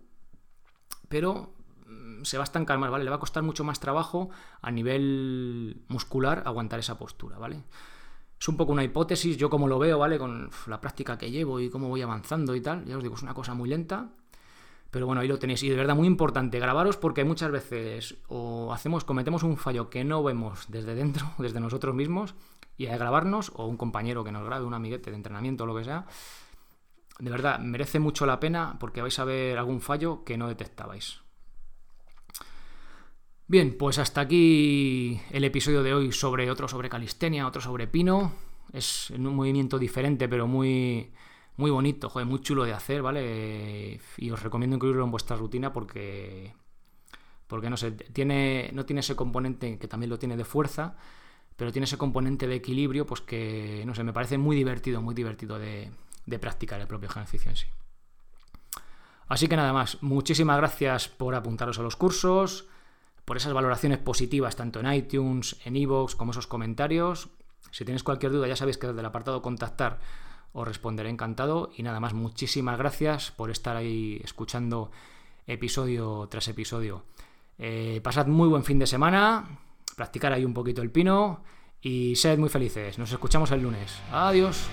pero 1.08 1.55
se 2.22 2.38
va 2.38 2.42
a 2.42 2.44
estancar 2.44 2.78
más, 2.78 2.90
¿vale? 2.90 3.04
Le 3.04 3.10
va 3.10 3.16
a 3.16 3.20
costar 3.20 3.42
mucho 3.42 3.64
más 3.64 3.80
trabajo 3.80 4.30
a 4.62 4.70
nivel 4.70 5.82
muscular 5.88 6.42
aguantar 6.46 6.78
esa 6.78 6.98
postura, 6.98 7.38
¿vale? 7.38 7.64
Es 8.38 8.48
un 8.48 8.56
poco 8.56 8.72
una 8.72 8.84
hipótesis, 8.84 9.36
yo 9.36 9.48
como 9.48 9.66
lo 9.66 9.78
veo, 9.78 9.98
¿vale? 9.98 10.18
Con 10.18 10.50
la 10.66 10.80
práctica 10.80 11.16
que 11.16 11.30
llevo 11.30 11.58
y 11.58 11.70
cómo 11.70 11.88
voy 11.88 12.02
avanzando 12.02 12.54
y 12.54 12.60
tal. 12.60 12.84
Ya 12.84 12.96
os 12.96 13.02
digo, 13.02 13.14
es 13.14 13.22
una 13.22 13.32
cosa 13.32 13.54
muy 13.54 13.68
lenta, 13.68 14.10
pero 14.90 15.06
bueno, 15.06 15.22
ahí 15.22 15.28
lo 15.28 15.38
tenéis. 15.38 15.62
Y 15.62 15.70
de 15.70 15.76
verdad, 15.76 15.94
muy 15.94 16.06
importante, 16.06 16.58
grabaros 16.58 16.96
porque 16.96 17.24
muchas 17.24 17.50
veces 17.50 18.16
o 18.28 18.72
hacemos, 18.72 19.04
cometemos 19.04 19.42
un 19.42 19.56
fallo 19.56 19.88
que 19.88 20.04
no 20.04 20.22
vemos 20.22 20.66
desde 20.68 20.94
dentro, 20.94 21.32
desde 21.38 21.60
nosotros 21.60 21.94
mismos, 21.94 22.34
y 22.76 22.86
a 22.86 22.96
grabarnos, 22.98 23.52
o 23.54 23.66
un 23.66 23.78
compañero 23.78 24.22
que 24.22 24.32
nos 24.32 24.44
grabe, 24.44 24.66
un 24.66 24.74
amiguete 24.74 25.10
de 25.10 25.16
entrenamiento 25.16 25.64
o 25.64 25.66
lo 25.66 25.74
que 25.74 25.84
sea. 25.84 26.06
De 27.18 27.30
verdad, 27.30 27.58
merece 27.58 27.98
mucho 27.98 28.26
la 28.26 28.38
pena 28.38 28.76
porque 28.78 29.00
vais 29.00 29.18
a 29.18 29.24
ver 29.24 29.56
algún 29.56 29.80
fallo 29.80 30.24
que 30.24 30.36
no 30.36 30.48
detectabais. 30.48 31.25
Bien, 33.48 33.76
pues 33.78 33.98
hasta 33.98 34.22
aquí 34.22 35.20
el 35.30 35.44
episodio 35.44 35.84
de 35.84 35.94
hoy 35.94 36.10
sobre 36.10 36.50
otro 36.50 36.66
sobre 36.66 36.88
calistenia, 36.88 37.46
otro 37.46 37.62
sobre 37.62 37.86
pino. 37.86 38.32
Es 38.72 39.10
un 39.10 39.36
movimiento 39.36 39.78
diferente, 39.78 40.28
pero 40.28 40.48
muy, 40.48 41.12
muy 41.56 41.70
bonito, 41.70 42.08
joder, 42.10 42.26
muy 42.26 42.40
chulo 42.40 42.64
de 42.64 42.72
hacer, 42.72 43.02
¿vale? 43.02 44.00
Y 44.16 44.30
os 44.32 44.42
recomiendo 44.42 44.74
incluirlo 44.74 45.04
en 45.04 45.12
vuestra 45.12 45.36
rutina 45.36 45.72
porque, 45.72 46.54
porque 47.46 47.70
no 47.70 47.76
sé, 47.76 47.92
tiene, 47.92 48.70
no 48.72 48.84
tiene 48.84 48.98
ese 48.98 49.14
componente 49.14 49.78
que 49.78 49.86
también 49.86 50.10
lo 50.10 50.18
tiene 50.18 50.36
de 50.36 50.44
fuerza, 50.44 50.96
pero 51.56 51.70
tiene 51.70 51.84
ese 51.84 51.96
componente 51.98 52.48
de 52.48 52.56
equilibrio, 52.56 53.06
pues 53.06 53.20
que, 53.20 53.84
no 53.86 53.94
sé, 53.94 54.02
me 54.02 54.12
parece 54.12 54.38
muy 54.38 54.56
divertido, 54.56 55.00
muy 55.02 55.14
divertido 55.14 55.56
de, 55.60 55.92
de 56.26 56.38
practicar 56.40 56.80
el 56.80 56.88
propio 56.88 57.08
ejercicio 57.08 57.50
en 57.50 57.56
sí. 57.56 57.68
Así 59.28 59.46
que 59.46 59.54
nada 59.54 59.72
más, 59.72 60.02
muchísimas 60.02 60.56
gracias 60.56 61.06
por 61.06 61.36
apuntaros 61.36 61.78
a 61.78 61.82
los 61.82 61.94
cursos, 61.94 62.66
por 63.26 63.36
esas 63.36 63.52
valoraciones 63.52 63.98
positivas 63.98 64.56
tanto 64.56 64.80
en 64.80 64.90
iTunes, 64.90 65.56
en 65.66 65.76
iVoox, 65.76 66.14
como 66.14 66.30
esos 66.30 66.46
comentarios. 66.46 67.28
Si 67.72 67.84
tenéis 67.84 68.04
cualquier 68.04 68.32
duda, 68.32 68.46
ya 68.46 68.56
sabéis 68.56 68.78
que 68.78 68.86
desde 68.86 69.00
el 69.00 69.06
apartado 69.06 69.42
contactar 69.42 69.98
os 70.52 70.66
responderé 70.66 71.10
encantado. 71.10 71.70
Y 71.76 71.82
nada 71.82 72.00
más, 72.00 72.14
muchísimas 72.14 72.78
gracias 72.78 73.32
por 73.32 73.50
estar 73.50 73.76
ahí 73.76 74.20
escuchando 74.24 74.92
episodio 75.46 76.28
tras 76.30 76.48
episodio. 76.48 77.04
Eh, 77.58 78.00
pasad 78.02 78.26
muy 78.28 78.48
buen 78.48 78.64
fin 78.64 78.78
de 78.78 78.86
semana, 78.86 79.58
practicar 79.96 80.32
ahí 80.32 80.44
un 80.44 80.54
poquito 80.54 80.80
el 80.80 80.90
pino 80.90 81.42
y 81.82 82.14
sed 82.14 82.38
muy 82.38 82.48
felices. 82.48 82.96
Nos 82.96 83.10
escuchamos 83.10 83.50
el 83.50 83.62
lunes. 83.62 83.98
Adiós. 84.12 84.68